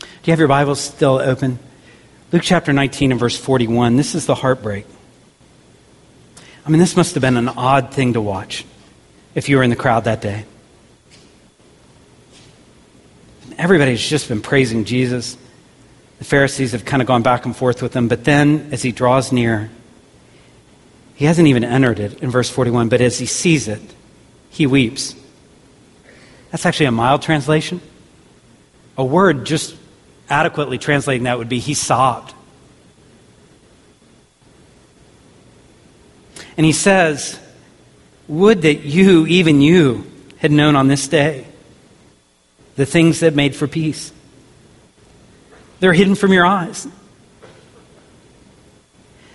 Do 0.00 0.06
you 0.24 0.32
have 0.32 0.38
your 0.38 0.48
Bibles 0.48 0.80
still 0.80 1.18
open? 1.18 1.58
Luke 2.30 2.42
chapter 2.44 2.72
19 2.72 3.10
and 3.10 3.20
verse 3.20 3.38
41. 3.38 3.96
This 3.96 4.14
is 4.14 4.26
the 4.26 4.34
heartbreak. 4.34 4.86
I 6.66 6.70
mean, 6.70 6.78
this 6.78 6.96
must 6.96 7.14
have 7.14 7.22
been 7.22 7.38
an 7.38 7.48
odd 7.48 7.92
thing 7.92 8.12
to 8.12 8.20
watch 8.20 8.66
if 9.38 9.48
you 9.48 9.56
were 9.56 9.62
in 9.62 9.70
the 9.70 9.76
crowd 9.76 10.02
that 10.02 10.20
day. 10.20 10.44
Everybody's 13.56 14.04
just 14.06 14.28
been 14.28 14.42
praising 14.42 14.84
Jesus. 14.84 15.36
The 16.18 16.24
Pharisees 16.24 16.72
have 16.72 16.84
kind 16.84 17.00
of 17.00 17.06
gone 17.06 17.22
back 17.22 17.44
and 17.44 17.56
forth 17.56 17.80
with 17.80 17.94
him, 17.94 18.08
but 18.08 18.24
then 18.24 18.70
as 18.72 18.82
he 18.82 18.90
draws 18.90 19.30
near, 19.30 19.70
he 21.14 21.24
hasn't 21.24 21.46
even 21.46 21.62
entered 21.62 22.00
it 22.00 22.20
in 22.20 22.32
verse 22.32 22.50
41, 22.50 22.88
but 22.88 23.00
as 23.00 23.20
he 23.20 23.26
sees 23.26 23.68
it, 23.68 23.80
he 24.50 24.66
weeps. 24.66 25.14
That's 26.50 26.66
actually 26.66 26.86
a 26.86 26.92
mild 26.92 27.22
translation. 27.22 27.80
A 28.96 29.04
word 29.04 29.46
just 29.46 29.76
adequately 30.28 30.78
translating 30.78 31.22
that 31.24 31.38
would 31.38 31.48
be 31.48 31.60
he 31.60 31.74
sobbed. 31.74 32.34
And 36.56 36.66
he 36.66 36.72
says, 36.72 37.38
Would 38.28 38.62
that 38.62 38.80
you, 38.80 39.26
even 39.26 39.60
you, 39.60 40.04
had 40.38 40.52
known 40.52 40.76
on 40.76 40.88
this 40.88 41.08
day 41.08 41.46
the 42.76 42.86
things 42.86 43.20
that 43.20 43.34
made 43.34 43.56
for 43.56 43.66
peace. 43.66 44.12
They're 45.80 45.92
hidden 45.92 46.14
from 46.14 46.32
your 46.32 46.46
eyes. 46.46 46.86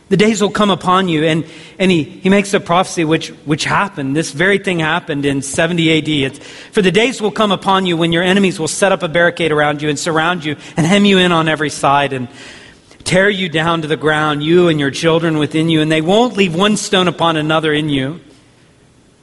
The 0.09 0.17
days 0.17 0.41
will 0.41 0.51
come 0.51 0.69
upon 0.69 1.09
you. 1.09 1.25
And, 1.25 1.45
and 1.79 1.91
he, 1.91 2.03
he 2.03 2.29
makes 2.29 2.53
a 2.53 2.59
prophecy 2.59 3.03
which, 3.03 3.29
which 3.45 3.65
happened. 3.65 4.15
This 4.15 4.31
very 4.31 4.59
thing 4.59 4.79
happened 4.79 5.25
in 5.25 5.41
70 5.41 5.97
AD. 5.97 6.07
It's, 6.07 6.39
For 6.39 6.81
the 6.81 6.91
days 6.91 7.21
will 7.21 7.31
come 7.31 7.51
upon 7.51 7.85
you 7.85 7.97
when 7.97 8.11
your 8.11 8.23
enemies 8.23 8.59
will 8.59 8.67
set 8.67 8.91
up 8.91 9.03
a 9.03 9.09
barricade 9.09 9.51
around 9.51 9.81
you 9.81 9.89
and 9.89 9.99
surround 9.99 10.45
you 10.45 10.55
and 10.77 10.85
hem 10.85 11.03
you 11.03 11.17
in 11.17 11.31
on 11.31 11.47
every 11.47 11.69
side 11.69 12.13
and 12.13 12.29
tear 13.03 13.29
you 13.29 13.49
down 13.49 13.81
to 13.81 13.87
the 13.87 13.97
ground, 13.97 14.43
you 14.43 14.69
and 14.69 14.79
your 14.79 14.91
children 14.91 15.37
within 15.37 15.67
you, 15.67 15.81
and 15.81 15.91
they 15.91 16.01
won't 16.01 16.37
leave 16.37 16.55
one 16.55 16.77
stone 16.77 17.09
upon 17.09 17.35
another 17.35 17.73
in 17.73 17.89
you 17.89 18.21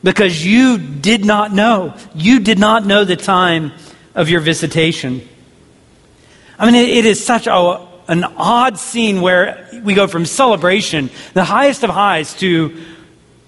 because 0.02 0.44
you 0.44 0.78
did 0.78 1.24
not 1.24 1.52
know. 1.52 1.94
You 2.14 2.40
did 2.40 2.58
not 2.58 2.86
know 2.86 3.04
the 3.04 3.16
time 3.16 3.72
of 4.14 4.28
your 4.28 4.40
visitation. 4.40 5.26
I 6.58 6.66
mean, 6.66 6.74
it, 6.74 6.88
it 6.88 7.04
is 7.04 7.24
such 7.24 7.46
a, 7.46 7.86
an 8.08 8.24
odd 8.24 8.78
scene 8.78 9.20
where 9.20 9.68
we 9.82 9.94
go 9.94 10.06
from 10.06 10.26
celebration, 10.26 11.10
the 11.34 11.44
highest 11.44 11.84
of 11.84 11.90
highs, 11.90 12.34
to 12.34 12.78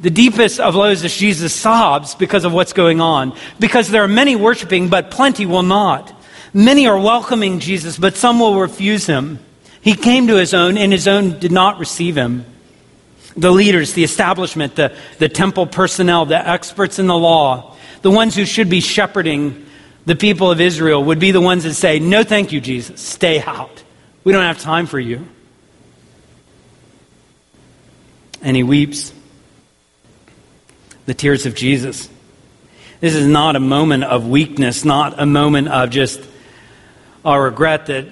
the 0.00 0.10
deepest 0.10 0.60
of 0.60 0.74
lows 0.74 1.04
as 1.04 1.16
Jesus 1.16 1.54
sobs 1.54 2.14
because 2.14 2.44
of 2.44 2.52
what's 2.52 2.72
going 2.72 3.00
on. 3.00 3.36
Because 3.60 3.88
there 3.88 4.02
are 4.02 4.08
many 4.08 4.34
worshiping, 4.34 4.88
but 4.88 5.10
plenty 5.10 5.46
will 5.46 5.62
not. 5.62 6.12
Many 6.52 6.86
are 6.86 6.98
welcoming 6.98 7.60
Jesus, 7.60 7.96
but 7.96 8.16
some 8.16 8.40
will 8.40 8.60
refuse 8.60 9.06
him. 9.06 9.38
He 9.80 9.94
came 9.94 10.26
to 10.26 10.36
his 10.36 10.54
own, 10.54 10.76
and 10.76 10.92
his 10.92 11.08
own 11.08 11.38
did 11.38 11.52
not 11.52 11.78
receive 11.78 12.16
him. 12.16 12.44
The 13.36 13.50
leaders, 13.50 13.94
the 13.94 14.04
establishment, 14.04 14.76
the, 14.76 14.96
the 15.18 15.28
temple 15.28 15.66
personnel, 15.66 16.26
the 16.26 16.48
experts 16.48 16.98
in 16.98 17.06
the 17.06 17.16
law, 17.16 17.76
the 18.02 18.10
ones 18.10 18.34
who 18.34 18.44
should 18.44 18.68
be 18.68 18.80
shepherding 18.80 19.66
the 20.04 20.16
people 20.16 20.50
of 20.50 20.60
Israel 20.60 21.04
would 21.04 21.18
be 21.18 21.30
the 21.30 21.40
ones 21.40 21.64
that 21.64 21.74
say, 21.74 21.98
No, 21.98 22.24
thank 22.24 22.52
you, 22.52 22.60
Jesus. 22.60 23.00
Stay 23.00 23.40
out. 23.40 23.82
We 24.24 24.32
don't 24.32 24.42
have 24.42 24.60
time 24.60 24.86
for 24.86 24.98
you. 24.98 25.26
And 28.42 28.56
he 28.56 28.62
weeps 28.62 29.12
the 31.06 31.14
tears 31.14 31.46
of 31.46 31.54
Jesus. 31.54 32.08
This 33.00 33.14
is 33.14 33.26
not 33.26 33.56
a 33.56 33.60
moment 33.60 34.04
of 34.04 34.28
weakness, 34.28 34.84
not 34.84 35.20
a 35.20 35.26
moment 35.26 35.68
of 35.68 35.90
just 35.90 36.20
a 37.24 37.40
regret 37.40 37.86
that, 37.86 38.06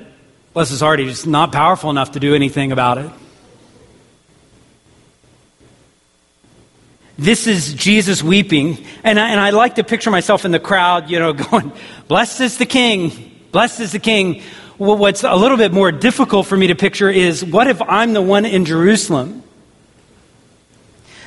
bless 0.53 0.71
his 0.71 0.81
heart, 0.81 0.99
he's 0.99 1.27
not 1.27 1.53
powerful 1.53 1.91
enough 1.91 2.13
to 2.13 2.21
do 2.21 2.35
anything 2.35 2.73
about 2.73 2.99
it. 2.99 3.11
This 7.21 7.47
is 7.47 7.75
Jesus 7.75 8.23
weeping. 8.23 8.85
And 9.05 9.19
I, 9.21 9.31
and 9.31 9.41
I 9.41 9.51
like 9.51 9.75
to 9.77 9.85
picture 9.85 10.11
myself 10.11 10.45
in 10.45 10.51
the 10.51 10.61
crowd, 10.61 11.11
you 11.11 11.19
know, 11.19 11.33
going, 11.51 11.73
Blessed 12.09 12.41
is 12.41 12.59
the 12.59 12.67
King. 12.67 13.39
Blessed 13.53 13.81
is 13.81 13.93
the 13.93 13.99
King 13.99 14.43
well, 14.81 14.97
what's 14.97 15.25
a 15.25 15.37
little 15.37 15.59
bit 15.59 15.75
more 15.75 15.93
difficult 15.93 16.47
for 16.47 16.57
me 16.57 16.69
to 16.69 16.75
picture 16.75 17.11
is 17.11 17.45
what 17.45 17.67
if 17.67 17.83
I'm 17.83 18.15
the 18.15 18.23
one 18.23 18.47
in 18.47 18.65
Jerusalem 18.65 19.43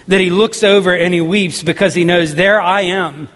that 0.08 0.19
he 0.19 0.32
looks 0.32 0.63
over 0.63 0.91
and 0.91 1.13
he 1.13 1.21
weeps 1.21 1.62
because 1.62 1.93
he 1.93 2.03
knows 2.03 2.34
there 2.34 2.60
I 2.60 2.82
am. 2.82 3.29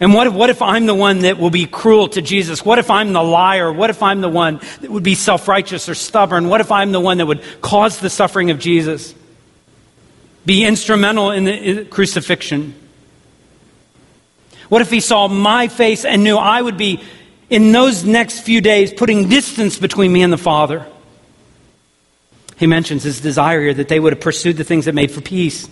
And 0.00 0.14
what 0.14 0.26
if, 0.26 0.32
what 0.32 0.48
if 0.48 0.62
I'm 0.62 0.86
the 0.86 0.94
one 0.94 1.20
that 1.20 1.36
will 1.38 1.50
be 1.50 1.66
cruel 1.66 2.08
to 2.08 2.22
Jesus? 2.22 2.64
What 2.64 2.78
if 2.78 2.90
I'm 2.90 3.12
the 3.12 3.22
liar? 3.22 3.70
What 3.70 3.90
if 3.90 4.02
I'm 4.02 4.22
the 4.22 4.30
one 4.30 4.62
that 4.80 4.90
would 4.90 5.04
be 5.04 5.14
self 5.14 5.46
righteous 5.46 5.86
or 5.86 5.94
stubborn? 5.94 6.48
What 6.48 6.62
if 6.62 6.72
I'm 6.72 6.92
the 6.92 7.00
one 7.00 7.18
that 7.18 7.26
would 7.26 7.42
cause 7.60 7.98
the 7.98 8.08
suffering 8.08 8.50
of 8.50 8.58
Jesus? 8.58 9.14
Be 10.44 10.64
instrumental 10.64 11.30
in 11.30 11.44
the 11.44 11.84
crucifixion? 11.84 12.74
What 14.68 14.82
if 14.82 14.90
he 14.90 15.00
saw 15.00 15.28
my 15.28 15.68
face 15.68 16.04
and 16.04 16.24
knew 16.24 16.36
I 16.36 16.60
would 16.60 16.76
be 16.76 17.02
in 17.52 17.70
those 17.70 18.02
next 18.02 18.40
few 18.40 18.62
days 18.62 18.94
putting 18.94 19.28
distance 19.28 19.78
between 19.78 20.10
me 20.10 20.22
and 20.22 20.32
the 20.32 20.38
Father. 20.38 20.86
He 22.56 22.66
mentions 22.66 23.02
his 23.02 23.20
desire 23.20 23.60
here 23.60 23.74
that 23.74 23.88
they 23.88 24.00
would 24.00 24.14
have 24.14 24.22
pursued 24.22 24.56
the 24.56 24.64
things 24.64 24.86
that 24.86 24.94
made 24.94 25.10
for 25.10 25.20
peace. 25.20 25.68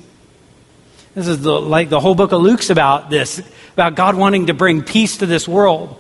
This 1.15 1.27
is 1.27 1.41
the, 1.41 1.59
like 1.59 1.89
the 1.89 1.99
whole 1.99 2.15
book 2.15 2.33
of 2.33 2.43
Luke's 2.43 2.69
about 2.69 3.09
this, 3.09 3.41
about 3.73 3.95
God 3.95 4.15
wanting 4.15 4.49
to 4.49 4.55
bring 4.55 4.83
peace 4.83 5.17
to 5.19 5.27
this 5.27 5.49
world. 5.49 5.99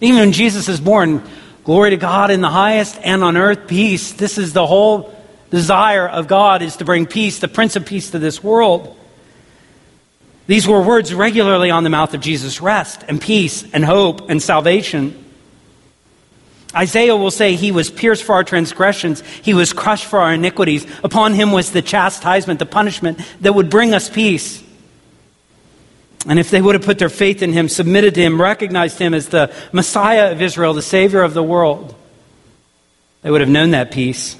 Even 0.00 0.20
when 0.20 0.32
Jesus 0.32 0.68
is 0.68 0.80
born, 0.80 1.24
glory 1.64 1.90
to 1.90 1.96
God 1.96 2.30
in 2.30 2.40
the 2.40 2.48
highest 2.48 2.96
and 3.02 3.24
on 3.24 3.36
earth 3.36 3.66
peace. 3.66 4.12
This 4.12 4.38
is 4.38 4.52
the 4.52 4.68
whole 4.68 5.12
desire 5.50 6.08
of 6.08 6.28
God 6.28 6.62
is 6.62 6.76
to 6.76 6.84
bring 6.84 7.06
peace, 7.06 7.38
the 7.38 7.48
Prince 7.48 7.76
of 7.76 7.86
Peace 7.86 8.10
to 8.10 8.18
this 8.18 8.42
world. 8.42 8.96
These 10.46 10.66
were 10.66 10.82
words 10.82 11.14
regularly 11.14 11.70
on 11.70 11.84
the 11.84 11.90
mouth 11.90 12.14
of 12.14 12.20
Jesus 12.20 12.60
rest 12.60 13.04
and 13.06 13.20
peace 13.20 13.64
and 13.72 13.84
hope 13.84 14.30
and 14.30 14.42
salvation. 14.42 15.24
Isaiah 16.74 17.16
will 17.16 17.30
say, 17.30 17.54
He 17.54 17.72
was 17.72 17.90
pierced 17.90 18.24
for 18.24 18.34
our 18.34 18.44
transgressions, 18.44 19.22
He 19.42 19.54
was 19.54 19.72
crushed 19.72 20.06
for 20.06 20.20
our 20.20 20.32
iniquities. 20.32 20.86
Upon 21.04 21.34
Him 21.34 21.52
was 21.52 21.72
the 21.72 21.82
chastisement, 21.82 22.58
the 22.58 22.66
punishment 22.66 23.20
that 23.40 23.54
would 23.54 23.70
bring 23.70 23.94
us 23.94 24.08
peace. 24.08 24.62
And 26.26 26.38
if 26.38 26.50
they 26.50 26.60
would 26.60 26.74
have 26.74 26.84
put 26.84 26.98
their 26.98 27.08
faith 27.08 27.42
in 27.42 27.52
Him, 27.52 27.68
submitted 27.68 28.14
to 28.14 28.20
Him, 28.20 28.40
recognized 28.40 28.98
Him 28.98 29.14
as 29.14 29.28
the 29.28 29.52
Messiah 29.72 30.32
of 30.32 30.42
Israel, 30.42 30.74
the 30.74 30.82
Savior 30.82 31.22
of 31.22 31.34
the 31.34 31.42
world, 31.42 31.94
they 33.22 33.30
would 33.30 33.40
have 33.40 33.50
known 33.50 33.70
that 33.70 33.90
peace. 33.90 34.36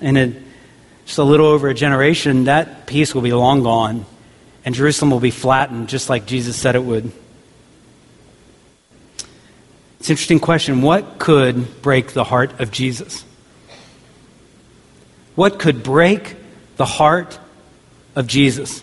And 0.00 0.18
it 0.18 0.42
just 1.08 1.18
a 1.18 1.24
little 1.24 1.46
over 1.46 1.68
a 1.68 1.74
generation, 1.74 2.44
that 2.44 2.86
peace 2.86 3.14
will 3.14 3.22
be 3.22 3.32
long 3.32 3.62
gone, 3.62 4.04
and 4.64 4.74
Jerusalem 4.74 5.10
will 5.10 5.20
be 5.20 5.30
flattened 5.30 5.88
just 5.88 6.10
like 6.10 6.26
Jesus 6.26 6.54
said 6.54 6.74
it 6.74 6.84
would. 6.84 7.10
It's 9.98 10.08
an 10.08 10.12
interesting 10.12 10.38
question. 10.38 10.82
What 10.82 11.18
could 11.18 11.80
break 11.80 12.12
the 12.12 12.24
heart 12.24 12.60
of 12.60 12.70
Jesus? 12.70 13.24
What 15.34 15.58
could 15.58 15.82
break 15.82 16.36
the 16.76 16.84
heart 16.84 17.38
of 18.14 18.26
Jesus? 18.26 18.82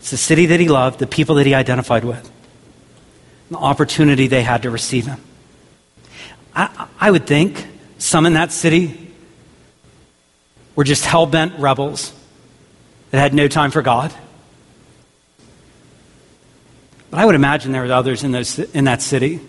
It's 0.00 0.10
the 0.10 0.16
city 0.16 0.46
that 0.46 0.58
he 0.58 0.68
loved, 0.68 0.98
the 0.98 1.06
people 1.06 1.36
that 1.36 1.46
he 1.46 1.54
identified 1.54 2.04
with, 2.04 2.28
the 3.48 3.58
opportunity 3.58 4.26
they 4.26 4.42
had 4.42 4.62
to 4.62 4.70
receive 4.70 5.06
him. 5.06 5.20
I, 6.52 6.88
I 6.98 7.10
would 7.12 7.28
think 7.28 7.64
some 8.00 8.24
in 8.26 8.32
that 8.32 8.50
city 8.50 9.12
were 10.74 10.84
just 10.84 11.04
hell 11.04 11.26
bent 11.26 11.58
rebels 11.58 12.12
that 13.10 13.18
had 13.18 13.34
no 13.34 13.46
time 13.46 13.70
for 13.70 13.82
God. 13.82 14.12
But 17.10 17.20
I 17.20 17.26
would 17.26 17.34
imagine 17.34 17.72
there 17.72 17.82
were 17.82 17.92
others 17.92 18.24
in, 18.24 18.32
those, 18.32 18.58
in 18.58 18.84
that 18.84 19.02
city, 19.02 19.40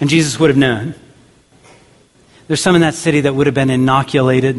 and 0.00 0.08
Jesus 0.08 0.38
would 0.38 0.48
have 0.48 0.56
known. 0.56 0.94
There's 2.46 2.60
some 2.60 2.74
in 2.76 2.80
that 2.82 2.94
city 2.94 3.22
that 3.22 3.34
would 3.34 3.46
have 3.46 3.54
been 3.54 3.70
inoculated. 3.70 4.56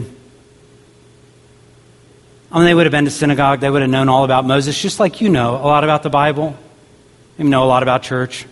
I 2.51 2.57
mean, 2.57 2.65
they 2.65 2.75
would 2.75 2.85
have 2.85 2.91
been 2.91 3.05
to 3.05 3.11
synagogue, 3.11 3.61
they 3.61 3.69
would 3.69 3.81
have 3.81 3.89
known 3.89 4.09
all 4.09 4.23
about 4.23 4.45
Moses, 4.45 4.79
just 4.79 4.99
like 4.99 5.21
you 5.21 5.29
know 5.29 5.55
a 5.55 5.65
lot 5.65 5.83
about 5.83 6.03
the 6.03 6.09
Bible, 6.09 6.55
you 7.37 7.45
know 7.45 7.63
a 7.63 7.65
lot 7.65 7.83
about 7.83 8.03
church. 8.03 8.45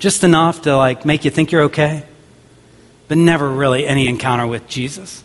Just 0.00 0.24
enough 0.24 0.62
to 0.62 0.76
like 0.76 1.04
make 1.04 1.26
you 1.26 1.30
think 1.30 1.52
you're 1.52 1.64
okay, 1.64 2.04
but 3.06 3.18
never 3.18 3.48
really 3.48 3.86
any 3.86 4.08
encounter 4.08 4.46
with 4.46 4.66
Jesus. 4.66 5.22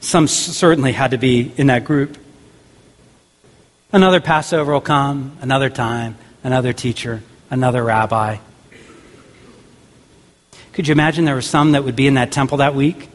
Some 0.00 0.28
certainly 0.28 0.92
had 0.92 1.12
to 1.12 1.18
be 1.18 1.50
in 1.56 1.68
that 1.68 1.84
group. 1.84 2.18
Another 3.90 4.20
Passover 4.20 4.70
will 4.74 4.82
come, 4.82 5.38
another 5.40 5.70
time, 5.70 6.16
another 6.44 6.74
teacher, 6.74 7.22
another 7.48 7.82
rabbi. 7.82 8.36
Could 10.74 10.86
you 10.86 10.92
imagine 10.92 11.24
there 11.24 11.34
were 11.34 11.40
some 11.40 11.72
that 11.72 11.84
would 11.84 11.96
be 11.96 12.06
in 12.06 12.14
that 12.14 12.32
temple 12.32 12.58
that 12.58 12.74
week? 12.74 13.08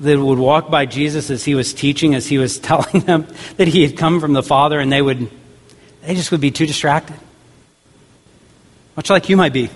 That 0.00 0.18
would 0.18 0.38
walk 0.38 0.68
by 0.68 0.84
Jesus 0.84 1.30
as 1.30 1.44
he 1.44 1.54
was 1.54 1.72
teaching, 1.72 2.16
as 2.16 2.26
he 2.26 2.38
was 2.38 2.58
telling 2.70 3.02
them 3.02 3.28
that 3.56 3.68
he 3.68 3.82
had 3.82 3.96
come 3.96 4.20
from 4.20 4.32
the 4.32 4.42
Father, 4.42 4.80
and 4.80 4.90
they 4.90 5.00
would, 5.00 5.30
they 6.02 6.16
just 6.16 6.32
would 6.32 6.40
be 6.40 6.50
too 6.50 6.66
distracted. 6.66 7.16
Much 8.96 9.10
like 9.10 9.28
you 9.28 9.36
might 9.36 9.52
be. 9.52 9.68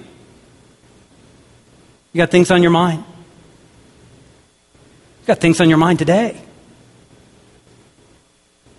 You 2.12 2.18
got 2.18 2.30
things 2.30 2.50
on 2.50 2.62
your 2.62 2.72
mind. 2.72 3.04
You 5.20 5.26
got 5.26 5.38
things 5.38 5.60
on 5.60 5.68
your 5.68 5.78
mind 5.78 5.98
today. 5.98 6.40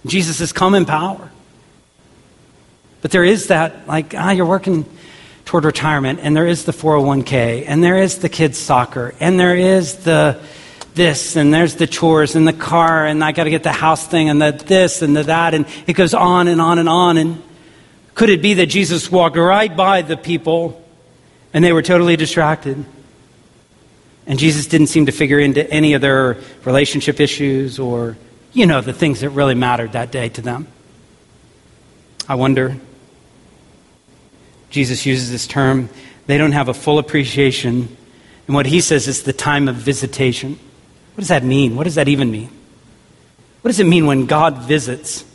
Jesus 0.06 0.40
has 0.40 0.52
come 0.52 0.74
in 0.76 0.86
power. 0.86 1.30
But 3.02 3.12
there 3.12 3.24
is 3.24 3.48
that, 3.48 3.88
like, 3.88 4.14
ah, 4.18 4.32
you're 4.32 4.46
working 4.46 4.86
toward 5.46 5.66
retirement, 5.66 6.20
and 6.22 6.36
there 6.36 6.48
is 6.48 6.66
the 6.66 6.72
401k, 6.72 7.66
and 7.68 7.84
there 7.84 7.98
is 7.98 8.20
the 8.20 8.30
kids' 8.30 8.58
soccer, 8.58 9.14
and 9.20 9.40
there 9.40 9.56
is 9.56 9.98
the 9.98 10.40
this, 10.94 11.38
and 11.38 11.54
there's 11.54 11.76
the 11.76 11.88
chores, 11.88 12.36
and 12.36 12.48
the 12.48 12.54
car, 12.54 13.06
and 13.06 13.24
I 13.24 13.32
got 13.32 13.46
to 13.46 13.50
get 13.50 13.64
the 13.64 13.72
house 13.72 14.06
thing, 14.06 14.30
and 14.30 14.42
the 14.42 14.52
this, 14.52 15.02
and 15.02 15.16
the 15.16 15.24
that, 15.24 15.54
and 15.54 15.66
it 15.88 15.94
goes 15.94 16.14
on 16.14 16.48
and 16.48 16.60
on 16.60 16.80
and 16.80 16.90
on. 16.90 17.18
And 17.18 17.42
could 18.22 18.30
it 18.30 18.44
be 18.44 18.54
that 18.54 18.68
Jesus 18.68 19.12
walked 19.12 19.36
right 19.36 19.76
by 19.76 20.04
the 20.04 20.16
people, 20.16 20.80
and 21.56 21.66
they 21.66 21.74
were 21.74 21.82
totally 21.82 22.16
distracted? 22.16 22.86
And 24.28 24.38
Jesus 24.38 24.68
didn't 24.68 24.90
seem 24.90 25.08
to 25.08 25.12
figure 25.12 25.40
into 25.40 25.68
any 25.72 25.94
of 25.94 26.02
their 26.02 26.38
relationship 26.64 27.20
issues 27.20 27.80
or 27.80 28.16
you 28.54 28.68
know, 28.68 28.80
the 28.80 28.94
things 28.94 29.22
that 29.22 29.32
really 29.32 29.56
mattered 29.56 29.94
that 29.94 30.12
day 30.12 30.30
to 30.30 30.42
them. 30.44 30.68
I 32.30 32.36
wonder, 32.36 32.78
Jesus 34.70 35.04
uses 35.04 35.32
this 35.32 35.48
term, 35.48 35.90
they 36.28 36.38
don't 36.38 36.52
have 36.52 36.68
a 36.68 36.76
full 36.76 37.00
appreciation. 37.00 37.98
And 38.46 38.56
what 38.56 38.68
he 38.68 38.82
says 38.82 39.08
is 39.08 39.24
the 39.24 39.34
time 39.34 39.68
of 39.68 39.78
visitation. 39.78 40.60
What 41.16 41.22
does 41.22 41.30
that 41.30 41.44
mean? 41.44 41.76
What 41.76 41.86
does 41.86 41.96
that 41.96 42.08
even 42.08 42.30
mean? 42.30 42.52
What 43.64 43.70
does 43.70 43.80
it 43.80 43.88
mean 43.88 44.06
when 44.06 44.28
God 44.28 44.60
visits? 44.60 45.26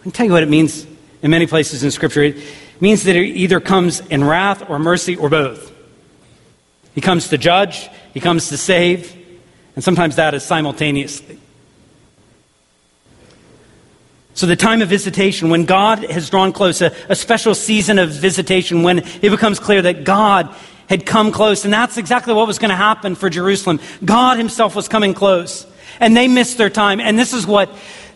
I 0.00 0.02
can 0.02 0.10
tell 0.10 0.26
you 0.26 0.32
what 0.32 0.42
it 0.42 0.48
means 0.48 0.84
in 1.22 1.30
many 1.30 1.46
places 1.46 1.82
in 1.84 1.90
Scripture. 1.90 2.22
It 2.22 2.36
means 2.80 3.04
that 3.04 3.16
it 3.16 3.36
either 3.36 3.60
comes 3.60 4.00
in 4.00 4.24
wrath 4.24 4.68
or 4.68 4.78
mercy 4.78 5.16
or 5.16 5.28
both. 5.28 5.72
He 6.94 7.00
comes 7.00 7.28
to 7.28 7.38
judge, 7.38 7.88
he 8.14 8.20
comes 8.20 8.48
to 8.48 8.56
save, 8.56 9.14
and 9.74 9.84
sometimes 9.84 10.16
that 10.16 10.34
is 10.34 10.42
simultaneously. 10.42 11.38
So, 14.34 14.46
the 14.46 14.56
time 14.56 14.82
of 14.82 14.88
visitation, 14.88 15.50
when 15.50 15.64
God 15.64 15.98
has 16.10 16.30
drawn 16.30 16.52
close, 16.52 16.80
a, 16.80 16.94
a, 17.08 17.16
special 17.16 17.56
season 17.56 17.98
of 17.98 18.10
visitation, 18.10 18.84
when 18.84 18.98
it 18.98 19.30
becomes 19.30 19.58
clear 19.58 19.82
that 19.82 20.04
God 20.04 20.54
had 20.88 21.04
come 21.04 21.32
close, 21.32 21.64
and 21.64 21.74
that's 21.74 21.96
exactly 21.96 22.32
what 22.32 22.46
was 22.46 22.60
going 22.60 22.70
to 22.70 22.76
happen 22.76 23.16
for 23.16 23.28
Jerusalem. 23.28 23.80
God 24.04 24.38
Himself 24.38 24.76
was 24.76 24.86
coming 24.86 25.12
close, 25.12 25.66
and 25.98 26.16
they 26.16 26.28
missed 26.28 26.56
their 26.56 26.70
time. 26.70 27.00
And 27.00 27.18
this 27.18 27.32
is 27.32 27.48
what 27.48 27.68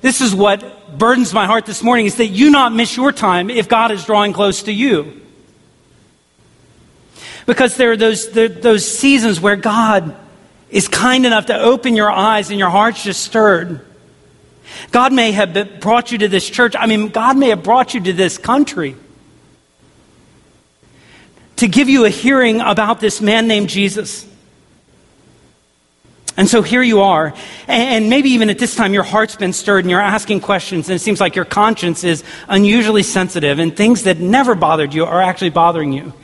this 0.03 0.21
is 0.21 0.35
what 0.35 0.99
burdens 0.99 1.33
my 1.33 1.47
heart 1.47 1.65
this 1.65 1.83
morning: 1.83 2.05
is 2.05 2.17
that 2.17 2.29
you 2.29 2.51
not 2.51 2.75
miss 2.75 2.97
your 2.97 3.13
time 3.13 3.49
if 3.49 3.69
God 3.69 3.91
is 3.91 4.05
drawing 4.05 4.35
close 4.35 4.65
to 4.65 4.73
you. 4.73 5.21
Because 7.47 7.77
there 7.77 7.93
are 7.93 7.97
those 7.97 8.31
there, 8.33 8.49
those 8.49 8.87
seasons 8.87 9.41
where 9.41 9.57
God 9.57 10.15
is 10.71 10.89
kind 10.89 11.25
enough 11.25 11.47
to 11.47 11.59
open 11.59 11.97
your 11.97 12.11
eyes 12.11 12.51
and 12.51 12.59
your 12.59 12.71
heart's 12.71 13.03
just 13.03 13.23
stirred 13.23 13.81
God 14.91 15.13
may 15.13 15.33
have 15.33 15.81
brought 15.81 16.13
you 16.13 16.19
to 16.19 16.29
this 16.29 16.49
church. 16.49 16.75
I 16.79 16.87
mean, 16.87 17.09
God 17.09 17.37
may 17.37 17.49
have 17.49 17.63
brought 17.63 17.95
you 17.95 18.01
to 18.01 18.13
this 18.13 18.39
country 18.39 18.97
to 21.57 21.69
give 21.69 21.89
you 21.89 22.05
a 22.05 22.09
hearing 22.09 22.61
about 22.61 23.01
this 23.01 23.21
man 23.21 23.47
named 23.47 23.69
Jesus. 23.69 24.27
And 26.37 26.49
so 26.49 26.63
here 26.63 26.83
you 26.83 27.03
are, 27.03 27.35
and 27.69 28.09
maybe 28.09 28.31
even 28.31 28.49
at 28.49 28.59
this 28.59 28.75
time 28.75 28.95
your 28.95 29.03
heart's 29.03 29.37
been 29.37 29.53
stirred 29.53 29.85
and 29.85 29.91
you're 29.91 30.01
asking 30.01 30.41
questions, 30.41 30.89
and 30.89 30.97
it 30.97 31.01
seems 31.01 31.21
like 31.21 31.37
your 31.37 31.45
conscience 31.45 32.05
is 32.05 32.25
unusually 32.49 33.03
sensitive, 33.03 33.59
and 33.59 33.77
things 33.77 34.05
that 34.05 34.19
never 34.19 34.55
bothered 34.55 34.95
you 34.95 35.05
are 35.05 35.21
actually 35.21 35.51
bothering 35.51 35.93
you. 35.93 36.15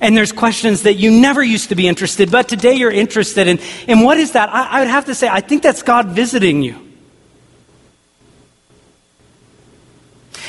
And 0.00 0.16
there's 0.16 0.30
questions 0.30 0.82
that 0.82 0.94
you 0.94 1.10
never 1.10 1.42
used 1.42 1.70
to 1.70 1.74
be 1.74 1.88
interested, 1.88 2.30
but 2.30 2.48
today 2.48 2.74
you're 2.74 2.92
interested 2.92 3.48
in. 3.48 3.58
And 3.88 4.04
what 4.04 4.18
is 4.18 4.32
that? 4.32 4.50
I, 4.50 4.66
I 4.66 4.78
would 4.80 4.88
have 4.88 5.06
to 5.06 5.14
say, 5.14 5.28
I 5.28 5.40
think 5.40 5.62
that's 5.62 5.82
God 5.82 6.08
visiting 6.08 6.62
you. 6.62 6.82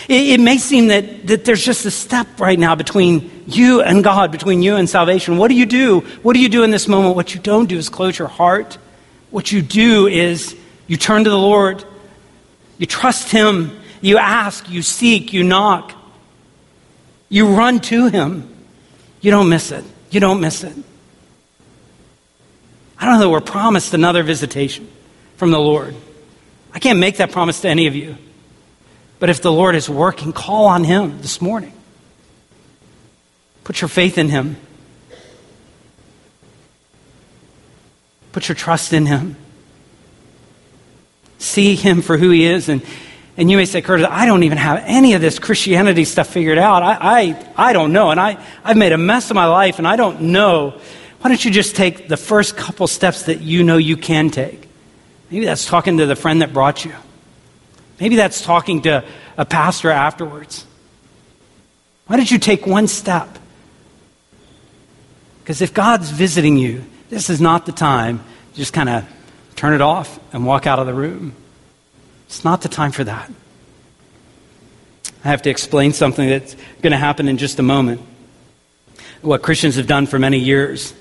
It, 0.07 0.39
it, 0.39 0.39
may 0.39 0.57
seem 0.57 0.87
that, 0.87 1.27
that 1.27 1.43
there's 1.43 1.63
just 1.63 1.85
a 1.85 1.91
step 1.91 2.39
right 2.39 2.57
now 2.57 2.75
between 2.75 3.43
you 3.47 3.81
and 3.81 4.03
God, 4.03 4.31
between 4.31 4.61
you 4.61 4.75
and 4.75 4.89
salvation. 4.89 5.37
What 5.37 5.49
do 5.49 5.55
you 5.55 5.65
do? 5.65 6.01
What 6.21 6.33
do 6.33 6.39
you 6.39 6.49
do 6.49 6.63
in 6.63 6.71
this 6.71 6.87
moment? 6.87 7.15
What 7.15 7.33
you 7.33 7.41
don't 7.41 7.67
do 7.67 7.77
is 7.77 7.89
close 7.89 8.17
your 8.17 8.29
heart. 8.29 8.77
What 9.29 9.51
you 9.51 9.61
do 9.61 10.07
is 10.07 10.55
you 10.87 10.97
turn 10.97 11.23
to 11.23 11.29
the 11.29 11.37
Lord, 11.37 11.83
you 12.77 12.85
trust 12.85 13.31
Him, 13.31 13.77
you 14.01 14.17
ask, 14.17 14.69
you 14.69 14.81
seek, 14.81 15.33
you 15.33 15.43
knock, 15.43 15.93
you 17.29 17.47
run 17.47 17.79
to 17.81 18.07
Him. 18.07 18.53
You 19.21 19.31
don't 19.31 19.49
miss 19.49 19.71
it. 19.71 19.83
You 20.11 20.19
don't 20.19 20.39
miss 20.39 20.63
it. 20.63 20.75
I 22.99 23.05
don't 23.05 23.15
know 23.15 23.21
that 23.21 23.29
we're 23.29 23.41
promised 23.41 23.93
another 23.93 24.23
visitation 24.23 24.87
from 25.35 25.51
the 25.51 25.59
Lord. 25.59 25.95
I 26.73 26.79
can't 26.79 26.99
make 26.99 27.17
that 27.17 27.31
promise 27.31 27.61
to 27.61 27.69
any 27.69 27.87
of 27.87 27.95
you. 27.95 28.17
But 29.19 29.29
if 29.29 29.41
the 29.41 29.51
Lord 29.51 29.75
is 29.75 29.89
working, 29.89 30.31
call 30.31 30.65
on 30.65 30.83
Him 30.83 31.21
this 31.21 31.41
morning. 31.41 31.73
Put 33.63 33.81
your 33.81 33.87
faith 33.87 34.17
in 34.17 34.29
Him. 34.29 34.57
Put 38.37 38.49
your 38.49 38.55
trust 38.55 38.93
in 38.93 39.07
Him. 39.07 39.35
See 41.39 41.73
Him 41.73 42.03
for 42.03 42.17
who 42.17 42.29
He 42.29 42.45
is. 42.45 42.69
And, 42.69 42.83
and 43.35 43.49
you 43.49 43.57
may 43.57 43.65
say, 43.65 43.81
Curtis, 43.81 44.05
I 44.07 44.27
don't 44.27 44.43
even 44.43 44.59
have 44.59 44.83
any 44.85 45.15
of 45.15 45.21
this 45.21 45.39
Christianity 45.39 46.05
stuff 46.05 46.27
figured 46.27 46.59
out. 46.59 46.83
I, 46.83 46.97
I, 47.01 47.69
I 47.69 47.73
don't 47.73 47.93
know. 47.93 48.11
And 48.11 48.19
I, 48.19 48.37
I've 48.63 48.77
made 48.77 48.91
a 48.91 48.97
mess 48.99 49.31
of 49.31 49.35
my 49.35 49.47
life 49.47 49.79
and 49.79 49.87
I 49.87 49.95
don't 49.95 50.21
know. 50.21 50.79
Why 51.21 51.29
don't 51.31 51.43
you 51.43 51.49
just 51.49 51.75
take 51.75 52.09
the 52.09 52.15
first 52.15 52.55
couple 52.55 52.85
steps 52.85 53.23
that 53.23 53.41
you 53.41 53.63
know 53.63 53.77
you 53.77 53.97
can 53.97 54.29
take? 54.29 54.69
Maybe 55.31 55.45
that's 55.45 55.65
talking 55.65 55.97
to 55.97 56.05
the 56.05 56.15
friend 56.15 56.43
that 56.43 56.53
brought 56.53 56.85
you. 56.85 56.93
Maybe 57.99 58.17
that's 58.17 58.43
talking 58.43 58.83
to 58.83 59.03
a 59.35 59.45
pastor 59.45 59.89
afterwards. 59.89 60.63
Why 62.05 62.17
don't 62.17 62.29
you 62.29 62.37
take 62.37 62.67
one 62.67 62.85
step? 62.85 63.39
Because 65.39 65.59
if 65.63 65.73
God's 65.73 66.11
visiting 66.11 66.55
you, 66.57 66.85
this 67.09 67.29
is 67.29 67.39
not 67.39 67.65
the 67.65 67.71
time 67.71 68.19
to 68.51 68.55
just 68.55 68.73
kind 68.73 68.89
of 68.89 69.07
turn 69.55 69.73
it 69.73 69.81
off 69.81 70.19
and 70.33 70.45
walk 70.45 70.67
out 70.67 70.79
of 70.79 70.85
the 70.85 70.93
room. 70.93 71.33
It's 72.27 72.43
not 72.43 72.61
the 72.61 72.69
time 72.69 72.91
for 72.91 73.03
that. 73.03 73.31
I 75.23 75.29
have 75.29 75.41
to 75.43 75.49
explain 75.49 75.93
something 75.93 76.27
that's 76.27 76.55
going 76.81 76.91
to 76.91 76.97
happen 76.97 77.27
in 77.27 77.37
just 77.37 77.59
a 77.59 77.63
moment. 77.63 78.01
What 79.21 79.41
Christians 79.41 79.75
have 79.75 79.87
done 79.87 80.05
for 80.05 80.19
many 80.19 80.37
years 80.37 80.93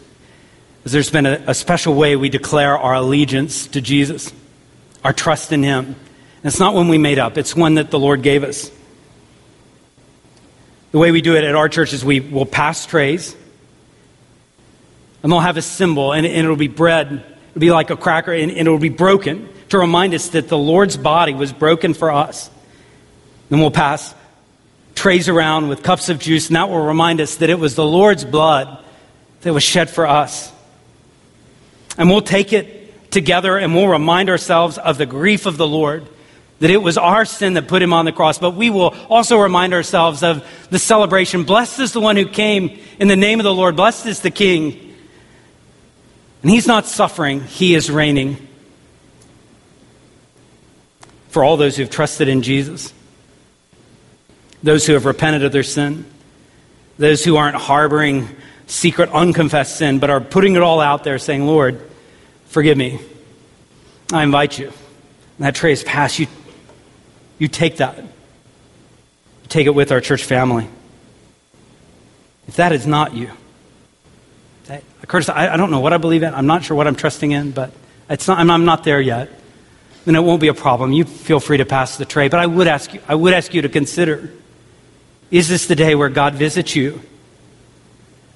is 0.84 0.92
there's 0.92 1.10
been 1.10 1.26
a, 1.26 1.42
a 1.48 1.54
special 1.54 1.94
way 1.94 2.16
we 2.16 2.28
declare 2.28 2.78
our 2.78 2.94
allegiance 2.94 3.66
to 3.68 3.80
Jesus, 3.80 4.32
our 5.04 5.12
trust 5.12 5.52
in 5.52 5.62
Him. 5.62 5.84
And 5.86 5.96
It's 6.44 6.58
not 6.58 6.74
one 6.74 6.88
we 6.88 6.98
made 6.98 7.18
up, 7.18 7.36
it's 7.36 7.54
one 7.54 7.74
that 7.74 7.90
the 7.90 7.98
Lord 7.98 8.22
gave 8.22 8.42
us. 8.44 8.70
The 10.92 10.98
way 10.98 11.10
we 11.10 11.20
do 11.20 11.36
it 11.36 11.44
at 11.44 11.54
our 11.54 11.68
church 11.68 11.92
is 11.92 12.04
we 12.04 12.20
will 12.20 12.46
pass 12.46 12.86
trays, 12.86 13.36
and 15.26 15.32
they'll 15.32 15.40
have 15.40 15.56
a 15.56 15.62
symbol, 15.62 16.12
and, 16.12 16.24
and 16.24 16.36
it'll 16.36 16.54
be 16.54 16.68
bread. 16.68 17.08
It'll 17.50 17.58
be 17.58 17.72
like 17.72 17.90
a 17.90 17.96
cracker, 17.96 18.32
and, 18.32 18.48
and 18.48 18.60
it'll 18.60 18.78
be 18.78 18.90
broken 18.90 19.48
to 19.70 19.78
remind 19.78 20.14
us 20.14 20.28
that 20.28 20.46
the 20.46 20.56
Lord's 20.56 20.96
body 20.96 21.34
was 21.34 21.52
broken 21.52 21.94
for 21.94 22.12
us. 22.12 22.48
Then 23.48 23.58
we'll 23.58 23.72
pass 23.72 24.14
trays 24.94 25.28
around 25.28 25.66
with 25.66 25.82
cups 25.82 26.10
of 26.10 26.20
juice, 26.20 26.46
and 26.46 26.54
that 26.54 26.68
will 26.68 26.86
remind 26.86 27.20
us 27.20 27.34
that 27.38 27.50
it 27.50 27.58
was 27.58 27.74
the 27.74 27.84
Lord's 27.84 28.24
blood 28.24 28.84
that 29.40 29.52
was 29.52 29.64
shed 29.64 29.90
for 29.90 30.06
us. 30.06 30.52
And 31.98 32.08
we'll 32.08 32.22
take 32.22 32.52
it 32.52 33.10
together 33.10 33.58
and 33.58 33.74
we'll 33.74 33.88
remind 33.88 34.30
ourselves 34.30 34.78
of 34.78 34.96
the 34.96 35.06
grief 35.06 35.46
of 35.46 35.56
the 35.56 35.66
Lord, 35.66 36.06
that 36.60 36.70
it 36.70 36.78
was 36.78 36.96
our 36.96 37.24
sin 37.24 37.54
that 37.54 37.66
put 37.66 37.82
him 37.82 37.92
on 37.92 38.04
the 38.04 38.12
cross. 38.12 38.38
But 38.38 38.52
we 38.52 38.70
will 38.70 38.94
also 39.08 39.38
remind 39.38 39.74
ourselves 39.74 40.22
of 40.22 40.46
the 40.70 40.78
celebration. 40.78 41.42
Blessed 41.42 41.80
is 41.80 41.92
the 41.92 42.00
one 42.00 42.16
who 42.16 42.28
came 42.28 42.78
in 43.00 43.08
the 43.08 43.16
name 43.16 43.40
of 43.40 43.44
the 43.44 43.52
Lord. 43.52 43.74
Blessed 43.74 44.06
is 44.06 44.20
the 44.20 44.30
King. 44.30 44.86
And 46.46 46.52
he's 46.52 46.68
not 46.68 46.87
suffering, 46.87 47.40
he 47.42 47.74
is 47.74 47.90
reigning. 47.90 48.37
For 51.30 51.42
all 51.42 51.56
those 51.56 51.74
who 51.74 51.82
have 51.82 51.90
trusted 51.90 52.28
in 52.28 52.42
Jesus, 52.42 52.94
those 54.62 54.87
who 54.87 54.92
have 54.92 55.06
repented 55.06 55.42
of 55.42 55.50
their 55.50 55.64
sin, 55.64 56.04
those 56.98 57.24
who 57.24 57.35
aren't 57.35 57.56
harboring 57.56 58.28
secret, 58.68 59.11
unconfessed 59.11 59.76
sin, 59.76 59.98
but 59.98 60.09
are 60.09 60.20
putting 60.20 60.54
it 60.54 60.62
all 60.62 60.80
out 60.80 61.02
there 61.02 61.18
saying, 61.18 61.44
Lord, 61.44 61.82
forgive 62.44 62.78
me. 62.78 63.00
I 64.12 64.22
invite 64.22 64.56
you. 64.56 64.66
And 64.66 65.46
that 65.46 65.56
tray 65.56 65.72
is 65.72 65.82
passed. 65.82 66.20
You, 66.20 66.28
you 67.40 67.48
take 67.48 67.78
that. 67.78 67.98
You 67.98 68.06
take 69.48 69.66
it 69.66 69.74
with 69.74 69.90
our 69.90 70.00
church 70.00 70.22
family. 70.22 70.68
If 72.46 72.54
that 72.54 72.70
is 72.70 72.87
not 72.87 73.14
you, 73.14 73.32
that, 74.66 74.83
Curtis, 75.07 75.29
I, 75.29 75.55
I, 75.55 75.57
don't 75.57 75.70
know 75.70 75.81
what 75.81 75.92
I 75.92 75.98
believe 75.98 76.22
in. 76.22 76.35
I'm 76.35 76.46
not 76.46 76.64
sure 76.64 76.76
what 76.76 76.87
I'm 76.87 76.96
trusting 76.96 77.31
in, 77.31 77.52
but 77.52 77.72
it's 78.09 78.29
not, 78.29 78.38
I'm, 78.38 78.50
I'm 78.50 78.64
not 78.64 78.85
there 78.85 79.00
yet. 79.00 79.31
Then 80.05 80.14
it 80.14 80.20
won't 80.20 80.40
be 80.40 80.48
a 80.48 80.55
problem. 80.55 80.92
You 80.92 81.05
feel 81.05 81.40
free 81.40 81.59
to 81.59 81.64
pass 81.64 81.96
the 81.98 82.05
tray. 82.05 82.29
But 82.29 82.40
I 82.40 82.46
would 82.46 82.68
ask 82.68 82.94
you, 82.94 83.00
I 83.09 83.14
would 83.14 83.33
ask 83.33 83.52
you 83.55 83.62
to 83.62 83.68
consider 83.68 84.31
is 85.31 85.48
this 85.48 85.66
the 85.66 85.74
day 85.74 85.94
where 85.94 86.09
God 86.09 86.35
visits 86.35 86.76
you? 86.76 87.00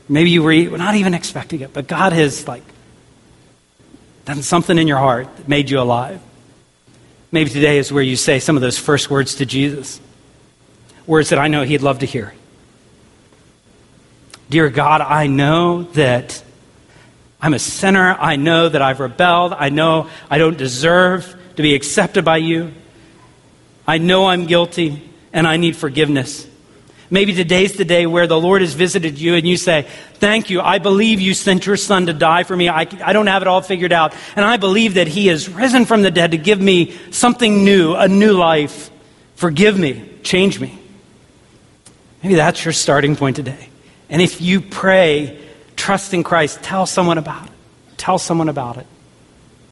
Maybe 0.09 0.31
you 0.31 0.43
were 0.43 0.77
not 0.77 0.97
even 0.97 1.15
expecting 1.15 1.61
it, 1.61 1.73
but 1.73 1.87
God 1.87 2.13
has 2.13 2.49
like 2.49 2.65
done 4.25 4.43
something 4.43 4.77
in 4.77 4.89
your 4.89 4.99
heart 4.99 5.37
that 5.37 5.47
made 5.47 5.71
you 5.71 5.79
alive. 5.79 6.21
Maybe 7.31 7.49
today 7.49 7.79
is 7.79 7.93
where 7.93 8.03
you 8.03 8.17
say 8.17 8.41
some 8.41 8.57
of 8.57 8.61
those 8.61 8.77
first 8.77 9.09
words 9.09 9.37
to 9.37 9.47
Jesus, 9.47 10.01
words 11.07 11.29
that 11.29 11.39
I 11.39 11.47
know 11.47 11.63
He'd 11.63 11.83
love 11.83 12.01
to 12.01 12.07
hear. 12.07 12.35
Dear 14.51 14.69
God, 14.69 15.01
I 15.01 15.29
know 15.29 15.85
that 15.93 16.43
I'm 17.41 17.55
a 17.55 17.59
sinner. 17.61 18.17
I 18.19 18.35
know 18.35 18.69
that 18.69 18.83
I've 18.83 18.99
rebelled. 18.99 19.53
I 19.53 19.69
know 19.69 20.11
I 20.29 20.39
don't 20.39 20.59
deserve 20.59 21.37
to 21.55 21.63
be 21.63 21.77
accepted 21.77 22.25
by 22.25 22.39
you. 22.39 22.73
I 23.87 23.99
know 23.99 24.27
I'm 24.27 24.47
guilty 24.47 25.09
and 25.33 25.47
I 25.47 25.57
need 25.57 25.77
forgiveness. 25.77 26.49
Maybe 27.11 27.33
today's 27.33 27.75
the 27.75 27.85
day 27.85 28.07
where 28.07 28.27
the 28.27 28.41
Lord 28.41 28.63
has 28.63 28.75
visited 28.75 29.21
you 29.21 29.37
and 29.37 29.47
you 29.47 29.57
say, 29.57 29.87
Thank 30.15 30.51
you. 30.51 30.61
I 30.61 30.79
believe 30.79 31.21
you 31.21 31.33
sent 31.33 31.65
your 31.65 31.77
son 31.77 32.07
to 32.07 32.13
die 32.13 32.43
for 32.43 32.57
me. 32.57 32.69
I, 32.69 32.89
I 33.05 33.13
don't 33.13 33.29
have 33.29 33.43
it 33.43 33.49
all 33.49 33.63
figured 33.63 33.93
out. 33.93 34.15
And 34.35 34.45
I 34.45 34.57
believe 34.57 34.95
that 34.95 35.07
he 35.07 35.29
has 35.29 35.49
risen 35.49 35.85
from 35.85 36.03
the 36.03 36.11
dead 36.11 36.33
to 36.33 36.39
give 36.39 36.61
me 36.61 36.99
something 37.13 37.65
new, 37.65 37.95
a 37.95 38.09
new 38.09 38.33
life. 38.33 38.91
Forgive 39.37 39.79
me. 39.79 40.09
Change 40.25 40.59
me. 40.59 40.77
Maybe 42.23 42.35
that's 42.35 42.65
your 42.65 42.73
starting 42.73 43.15
point 43.15 43.37
today. 43.37 43.71
And 44.11 44.21
if 44.21 44.41
you 44.41 44.61
pray, 44.61 45.41
trust 45.77 46.13
in 46.13 46.23
Christ, 46.25 46.63
tell 46.63 46.85
someone 46.85 47.17
about 47.17 47.47
it. 47.47 47.53
Tell 47.97 48.19
someone 48.19 48.49
about 48.49 48.77
it. 48.77 48.87